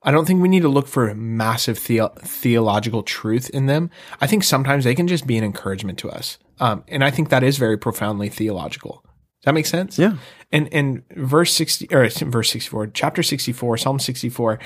I 0.03 0.11
don't 0.11 0.25
think 0.25 0.41
we 0.41 0.49
need 0.49 0.63
to 0.63 0.69
look 0.69 0.87
for 0.87 1.13
massive 1.15 1.77
theo- 1.77 2.13
theological 2.19 3.03
truth 3.03 3.49
in 3.49 3.67
them. 3.67 3.89
I 4.19 4.27
think 4.27 4.43
sometimes 4.43 4.83
they 4.83 4.95
can 4.95 5.07
just 5.07 5.25
be 5.25 5.37
an 5.37 5.43
encouragement 5.43 5.97
to 5.99 6.09
us, 6.09 6.37
um, 6.59 6.83
and 6.87 7.03
I 7.03 7.11
think 7.11 7.29
that 7.29 7.43
is 7.43 7.57
very 7.57 7.77
profoundly 7.77 8.29
theological. 8.29 9.01
Does 9.03 9.45
that 9.45 9.53
make 9.53 9.65
sense? 9.65 9.97
Yeah. 9.97 10.17
And 10.51 10.69
and 10.73 11.03
verse 11.15 11.53
sixty 11.53 11.87
or 11.91 12.09
verse 12.09 12.51
sixty 12.51 12.69
four, 12.69 12.87
chapter 12.87 13.23
sixty 13.23 13.51
four, 13.51 13.77
Psalm 13.77 13.99
sixty 13.99 14.29
four, 14.29 14.59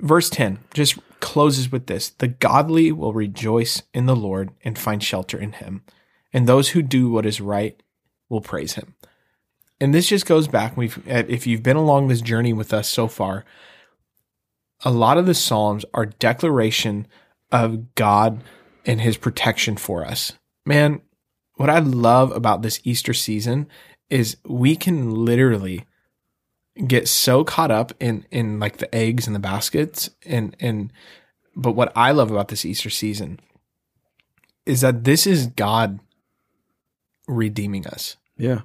verse 0.00 0.30
ten 0.30 0.58
just 0.74 0.98
closes 1.20 1.72
with 1.72 1.86
this: 1.86 2.10
the 2.10 2.28
godly 2.28 2.92
will 2.92 3.12
rejoice 3.12 3.82
in 3.92 4.06
the 4.06 4.16
Lord 4.16 4.50
and 4.62 4.78
find 4.78 5.02
shelter 5.02 5.38
in 5.38 5.52
Him, 5.52 5.82
and 6.32 6.46
those 6.46 6.70
who 6.70 6.82
do 6.82 7.10
what 7.10 7.26
is 7.26 7.40
right 7.40 7.82
will 8.28 8.40
praise 8.40 8.74
Him. 8.74 8.94
And 9.80 9.94
this 9.94 10.08
just 10.08 10.26
goes 10.26 10.46
back. 10.46 10.76
We've 10.76 11.02
if 11.06 11.46
you've 11.46 11.62
been 11.62 11.76
along 11.76 12.08
this 12.08 12.20
journey 12.20 12.52
with 12.52 12.72
us 12.72 12.88
so 12.88 13.08
far, 13.08 13.44
a 14.84 14.90
lot 14.90 15.18
of 15.18 15.26
the 15.26 15.34
psalms 15.34 15.84
are 15.94 16.06
declaration 16.06 17.06
of 17.52 17.94
God 17.94 18.42
and 18.86 19.00
His 19.00 19.16
protection 19.16 19.76
for 19.76 20.04
us. 20.04 20.32
Man, 20.64 21.00
what 21.56 21.70
I 21.70 21.78
love 21.78 22.32
about 22.32 22.62
this 22.62 22.80
Easter 22.84 23.12
season 23.12 23.68
is 24.08 24.36
we 24.46 24.76
can 24.76 25.24
literally 25.24 25.84
get 26.86 27.08
so 27.08 27.44
caught 27.44 27.70
up 27.70 27.92
in 28.00 28.24
in 28.30 28.58
like 28.58 28.78
the 28.78 28.92
eggs 28.94 29.26
and 29.26 29.36
the 29.36 29.40
baskets 29.40 30.08
and 30.24 30.56
and 30.60 30.92
but 31.54 31.72
what 31.72 31.92
I 31.94 32.12
love 32.12 32.30
about 32.30 32.48
this 32.48 32.64
Easter 32.64 32.90
season 32.90 33.40
is 34.64 34.80
that 34.80 35.04
this 35.04 35.26
is 35.26 35.48
God 35.48 36.00
redeeming 37.26 37.86
us. 37.86 38.16
Yeah. 38.36 38.62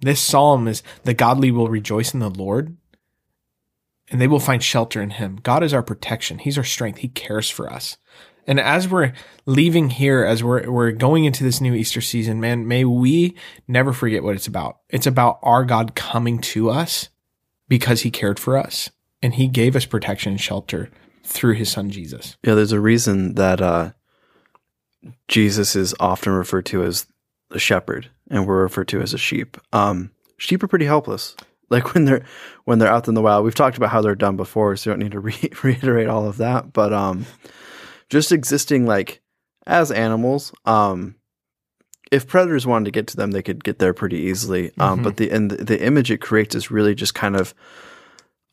This 0.00 0.20
psalm 0.20 0.66
is 0.66 0.82
the 1.04 1.14
godly 1.14 1.50
will 1.50 1.68
rejoice 1.68 2.12
in 2.12 2.20
the 2.20 2.30
Lord 2.30 2.76
and 4.10 4.20
they 4.20 4.28
will 4.28 4.40
find 4.40 4.62
shelter 4.62 5.00
in 5.00 5.10
him. 5.10 5.40
God 5.42 5.62
is 5.62 5.72
our 5.72 5.82
protection. 5.82 6.38
He's 6.38 6.58
our 6.58 6.64
strength. 6.64 6.98
He 6.98 7.08
cares 7.08 7.50
for 7.50 7.72
us. 7.72 7.96
And 8.46 8.60
as 8.60 8.88
we're 8.88 9.12
leaving 9.46 9.90
here, 9.90 10.24
as 10.24 10.44
we're 10.44 10.70
we're 10.70 10.92
going 10.92 11.24
into 11.24 11.42
this 11.42 11.60
new 11.60 11.74
Easter 11.74 12.00
season, 12.00 12.40
man, 12.40 12.68
may 12.68 12.84
we 12.84 13.36
never 13.66 13.92
forget 13.92 14.22
what 14.22 14.36
it's 14.36 14.46
about. 14.46 14.78
It's 14.90 15.06
about 15.06 15.38
our 15.42 15.64
God 15.64 15.94
coming 15.94 16.40
to 16.42 16.70
us 16.70 17.08
because 17.68 18.02
he 18.02 18.10
cared 18.10 18.38
for 18.38 18.58
us 18.58 18.90
and 19.22 19.34
he 19.34 19.48
gave 19.48 19.74
us 19.74 19.86
protection 19.86 20.32
and 20.32 20.40
shelter 20.40 20.90
through 21.24 21.54
his 21.54 21.70
son 21.70 21.90
Jesus. 21.90 22.36
Yeah, 22.44 22.54
there's 22.54 22.72
a 22.72 22.80
reason 22.80 23.34
that 23.36 23.62
uh, 23.62 23.92
Jesus 25.28 25.74
is 25.74 25.94
often 25.98 26.32
referred 26.32 26.66
to 26.66 26.84
as 26.84 27.06
the 27.50 27.58
shepherd, 27.58 28.10
and 28.30 28.46
we're 28.46 28.62
referred 28.62 28.88
to 28.88 29.00
as 29.00 29.14
a 29.14 29.18
sheep. 29.18 29.56
Um, 29.72 30.10
sheep 30.36 30.62
are 30.62 30.68
pretty 30.68 30.84
helpless. 30.84 31.34
Like 31.70 31.94
when 31.94 32.04
they're 32.04 32.22
when 32.64 32.78
they're 32.78 32.92
out 32.92 33.08
in 33.08 33.14
the 33.14 33.22
wild. 33.22 33.44
We've 33.44 33.54
talked 33.54 33.76
about 33.76 33.90
how 33.90 34.00
they're 34.02 34.14
done 34.14 34.36
before, 34.36 34.76
so 34.76 34.90
you 34.90 34.92
don't 34.96 35.02
need 35.02 35.12
to 35.12 35.20
re- 35.28 35.50
reiterate 35.62 36.08
all 36.08 36.26
of 36.26 36.36
that. 36.36 36.72
But 36.72 36.92
um, 36.92 37.26
just 38.10 38.32
existing 38.32 38.86
like 38.86 39.20
as 39.66 39.90
animals, 39.90 40.52
um, 40.66 41.14
if 42.12 42.26
predators 42.28 42.66
wanted 42.66 42.84
to 42.84 42.90
get 42.90 43.06
to 43.08 43.16
them, 43.16 43.30
they 43.30 43.42
could 43.42 43.64
get 43.64 43.78
there 43.78 43.94
pretty 43.94 44.18
easily. 44.18 44.72
Um, 44.78 45.00
Mhm. 45.00 45.02
but 45.04 45.16
the 45.16 45.30
and 45.30 45.50
the, 45.50 45.82
image 45.82 46.10
it 46.10 46.18
creates 46.20 46.54
is 46.54 46.70
really 46.70 46.94
just 46.94 47.14
kind 47.14 47.34
of 47.34 47.54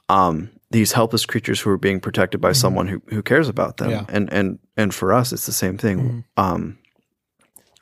um 0.10 0.50
these 0.72 0.94
helpless 0.94 1.26
creatures 1.26 1.60
who 1.60 1.70
are 1.70 1.78
being 1.78 2.00
protected 2.00 2.40
by 2.40 2.54
someone 2.54 2.88
who 2.88 3.02
who 3.08 3.22
cares 3.22 3.50
about 3.50 3.78
them. 3.78 3.90
Yeah. 3.90 4.06
And 4.10 4.32
and 4.32 4.60
and 4.78 4.94
for 4.94 5.12
us, 5.14 5.34
it's 5.34 5.46
the 5.46 5.52
same 5.52 5.78
thing. 5.78 6.00
Mhm. 6.38 6.42
Um, 6.42 6.78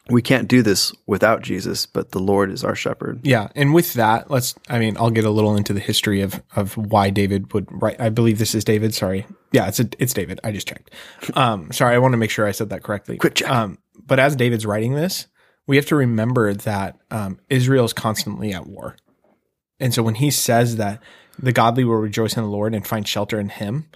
we 0.10 0.22
can't 0.22 0.48
do 0.48 0.62
this 0.62 0.92
without 1.06 1.42
Jesus, 1.42 1.86
but 1.86 2.12
the 2.12 2.20
Lord 2.20 2.52
is 2.52 2.64
our 2.64 2.76
shepherd. 2.76 3.20
Yeah, 3.24 3.50
and 3.56 3.74
with 3.74 3.94
that, 3.94 4.30
let's. 4.30 4.56
I 4.70 4.80
mean, 4.80 4.98
I'll 4.98 5.10
get 5.10 5.26
a 5.26 5.30
little 5.30 5.56
into 5.56 5.74
the 5.74 5.80
history 5.80 6.22
of 6.22 6.42
of 6.56 6.76
why 6.78 7.10
David 7.10 7.54
would 7.54 7.68
write. 7.70 8.00
I 8.00 8.10
believe 8.10 8.40
this 8.40 8.56
is 8.56 8.64
David. 8.64 8.94
Sorry, 8.94 9.26
yeah, 9.52 9.68
it's 9.68 9.80
a, 9.80 9.90
it's 10.00 10.14
David. 10.14 10.40
I 10.44 10.52
just 10.52 10.68
checked. 10.68 10.92
Um, 11.36 11.72
sorry, 11.72 11.96
I 11.96 12.00
want 12.00 12.14
to 12.14 12.18
make 12.18 12.32
sure 12.32 12.48
I 12.48 12.52
said 12.52 12.70
that 12.70 12.84
correctly. 12.84 13.18
Quick 13.18 13.36
check. 13.36 13.50
Um, 13.50 13.78
but 14.06 14.20
as 14.20 14.36
David's 14.36 14.66
writing 14.66 14.96
this, 14.96 15.28
we 15.68 15.76
have 15.76 15.86
to 15.88 15.96
remember 15.96 16.54
that 16.54 16.98
um, 17.12 17.40
Israel 17.50 17.86
is 17.86 17.94
constantly 17.94 18.54
at 18.54 18.68
war, 18.68 18.96
and 19.80 19.94
so 19.94 20.04
when 20.04 20.16
he 20.16 20.32
says 20.32 20.78
that 20.78 21.02
the 21.42 21.52
godly 21.52 21.84
will 21.84 21.96
rejoice 21.96 22.36
in 22.36 22.44
the 22.44 22.50
Lord 22.50 22.76
and 22.76 22.86
find 22.86 23.08
shelter 23.08 23.40
in 23.40 23.50
Him, 23.50 23.88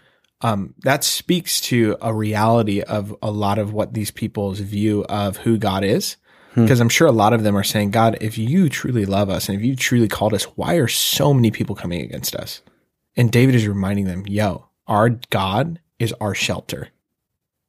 um, 0.44 0.76
that 0.80 1.04
speaks 1.04 1.60
to 1.62 1.98
a 2.02 2.14
reality 2.14 2.82
of 2.82 3.16
a 3.22 3.32
lot 3.32 3.58
of 3.58 3.74
what 3.74 3.94
these 3.94 4.12
people's 4.12 4.60
view 4.60 5.06
of 5.06 5.38
who 5.38 5.58
God 5.58 5.84
is. 5.84 6.18
Because 6.56 6.80
I'm 6.80 6.90
sure 6.90 7.08
a 7.08 7.12
lot 7.12 7.34
of 7.34 7.42
them 7.42 7.58
are 7.58 7.64
saying, 7.64 7.90
God, 7.90 8.16
if 8.22 8.38
you 8.38 8.70
truly 8.70 9.06
love 9.08 9.28
us 9.28 9.50
and 9.50 9.58
if 9.58 9.66
you 9.66 9.76
truly 9.76 10.08
called 10.08 10.36
us, 10.36 10.44
why 10.56 10.76
are 10.76 10.88
so 10.88 11.34
many 11.34 11.50
people 11.50 11.76
coming 11.76 12.02
against 12.02 12.36
us? 12.36 12.62
And 13.16 13.32
David 13.32 13.56
is 13.56 13.68
reminding 13.68 14.06
them, 14.06 14.24
yo, 14.28 14.68
our 14.86 15.10
God 15.10 15.80
is 15.98 16.14
our 16.22 16.36
shelter. 16.36 16.90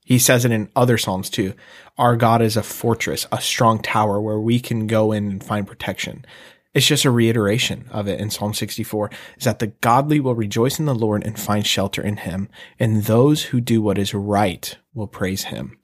He 0.05 0.19
says 0.19 0.45
it 0.45 0.53
in 0.53 0.69
other 0.77 0.99
Psalms 0.99 1.31
too. 1.31 1.55
Our 1.97 2.15
God 2.15 2.43
is 2.43 2.59
a 2.59 2.63
fortress, 2.63 3.27
a 3.33 3.41
strong 3.41 3.81
tower 3.81 4.21
where 4.21 4.39
we 4.39 4.61
can 4.61 4.87
go 4.87 5.13
in 5.13 5.31
and 5.31 5.43
find 5.43 5.67
protection. 5.67 6.27
It's 6.75 6.87
just 6.87 7.05
a 7.05 7.11
reiteration 7.11 7.87
of 7.91 8.09
it 8.09 8.21
in 8.21 8.31
Psalm 8.31 8.53
64 8.53 9.11
is 9.39 9.45
that 9.45 9.61
the 9.61 9.69
godly 9.69 10.19
will 10.19 10.35
rejoice 10.35 10.81
in 10.81 10.87
the 10.87 10.95
Lord 10.95 11.25
and 11.25 11.39
find 11.39 11.65
shelter 11.65 12.03
in 12.03 12.19
him, 12.19 12.49
and 12.79 13.05
those 13.05 13.45
who 13.45 13.61
do 13.61 13.81
what 13.81 13.97
is 13.97 14.13
right 14.13 14.77
will 14.93 15.07
praise 15.07 15.45
him. 15.45 15.79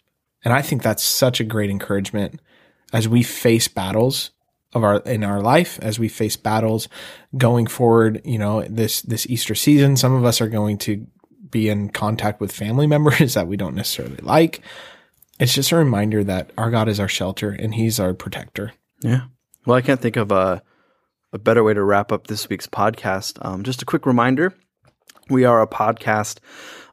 And 0.44 0.52
I 0.52 0.62
think 0.62 0.82
that's 0.82 1.04
such 1.04 1.38
a 1.40 1.44
great 1.44 1.70
encouragement 1.70 2.40
as 2.92 3.08
we 3.08 3.22
face 3.22 3.68
battles 3.68 4.32
of 4.72 4.84
our 4.84 4.96
in 5.00 5.24
our 5.24 5.40
life, 5.40 5.78
as 5.80 5.98
we 5.98 6.08
face 6.08 6.36
battles 6.36 6.88
going 7.36 7.66
forward, 7.66 8.20
you 8.24 8.38
know, 8.38 8.62
this 8.62 9.02
this 9.02 9.26
Easter 9.28 9.54
season, 9.54 9.96
some 9.96 10.12
of 10.14 10.24
us 10.24 10.40
are 10.40 10.48
going 10.48 10.78
to 10.78 11.06
be 11.50 11.68
in 11.68 11.90
contact 11.90 12.40
with 12.40 12.52
family 12.52 12.86
members 12.88 13.34
that 13.34 13.46
we 13.46 13.56
don't 13.56 13.74
necessarily 13.74 14.18
like. 14.22 14.60
It's 15.38 15.54
just 15.54 15.72
a 15.72 15.76
reminder 15.76 16.22
that 16.24 16.50
our 16.58 16.70
God 16.70 16.88
is 16.88 17.00
our 17.00 17.08
shelter 17.08 17.50
and 17.50 17.74
he's 17.74 17.98
our 17.98 18.12
protector. 18.12 18.72
Yeah. 19.00 19.22
Well, 19.64 19.76
I 19.76 19.80
can't 19.80 20.00
think 20.00 20.16
of 20.16 20.30
a, 20.30 20.62
a 21.32 21.38
better 21.38 21.62
way 21.62 21.74
to 21.74 21.82
wrap 21.82 22.12
up 22.12 22.26
this 22.26 22.48
week's 22.48 22.66
podcast. 22.66 23.44
Um, 23.44 23.62
just 23.62 23.82
a 23.82 23.84
quick 23.84 24.06
reminder 24.06 24.54
we 25.28 25.44
are 25.44 25.62
a 25.62 25.66
podcast 25.66 26.38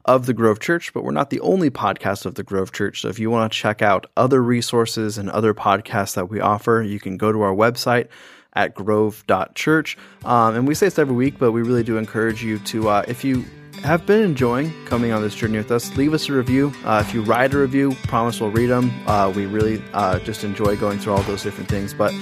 of 0.04 0.26
the 0.26 0.32
Grove 0.32 0.60
Church, 0.60 0.94
but 0.94 1.04
we're 1.04 1.10
not 1.10 1.30
the 1.30 1.40
only 1.40 1.70
podcast 1.70 2.24
of 2.24 2.36
the 2.36 2.42
Grove 2.42 2.72
Church. 2.72 3.02
So 3.02 3.08
if 3.08 3.18
you 3.18 3.30
want 3.30 3.52
to 3.52 3.58
check 3.58 3.82
out 3.82 4.06
other 4.16 4.42
resources 4.42 5.18
and 5.18 5.28
other 5.28 5.52
podcasts 5.52 6.14
that 6.14 6.30
we 6.30 6.40
offer, 6.40 6.82
you 6.86 7.00
can 7.00 7.16
go 7.16 7.32
to 7.32 7.42
our 7.42 7.54
website 7.54 8.08
at 8.54 8.74
grove.church. 8.74 9.98
Um, 10.24 10.56
and 10.56 10.66
we 10.68 10.74
say 10.74 10.86
this 10.86 10.98
every 10.98 11.14
week, 11.14 11.38
but 11.38 11.52
we 11.52 11.62
really 11.62 11.82
do 11.82 11.98
encourage 11.98 12.42
you 12.42 12.58
to, 12.60 12.88
uh, 12.88 13.04
if 13.06 13.24
you 13.24 13.44
have 13.82 14.06
been 14.06 14.22
enjoying 14.22 14.72
coming 14.84 15.12
on 15.12 15.22
this 15.22 15.34
journey 15.34 15.58
with 15.58 15.70
us, 15.70 15.96
leave 15.96 16.12
us 16.12 16.28
a 16.28 16.32
review. 16.32 16.72
Uh, 16.84 17.02
if 17.06 17.14
you 17.14 17.22
write 17.22 17.54
a 17.54 17.58
review, 17.58 17.92
promise 18.06 18.40
we'll 18.40 18.50
read 18.50 18.66
them. 18.66 18.90
Uh, 19.06 19.32
we 19.34 19.46
really 19.46 19.82
uh, 19.92 20.18
just 20.20 20.44
enjoy 20.44 20.76
going 20.76 20.98
through 20.98 21.12
all 21.12 21.22
those 21.22 21.42
different 21.42 21.68
things, 21.68 21.94
but 21.94 22.12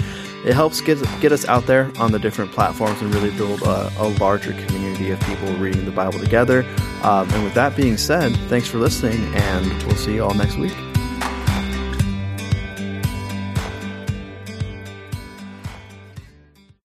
it 0.45 0.55
helps 0.55 0.81
get 0.81 0.99
get 1.21 1.33
us 1.33 1.47
out 1.47 1.67
there 1.67 1.91
on 1.99 2.13
the 2.13 2.19
different 2.19 2.53
platforms 2.53 3.01
and 3.03 3.13
really 3.15 3.37
build 3.37 3.63
a, 3.63 3.93
a 3.99 4.09
larger 4.21 4.53
community 4.67 5.11
of 5.11 5.21
people 5.21 5.49
reading 5.57 5.85
the 5.85 5.91
Bible 5.91 6.19
together. 6.19 6.65
Um, 7.03 7.29
and 7.33 7.45
with 7.45 7.55
that 7.55 7.77
being 7.77 7.97
said, 7.97 8.37
thanks 8.49 8.69
for 8.69 8.79
listening, 8.79 9.35
and 9.35 9.83
we'll 9.85 9.97
see 9.97 10.15
you 10.15 10.25
all 10.25 10.35
next 10.35 10.57
week. 10.57 10.86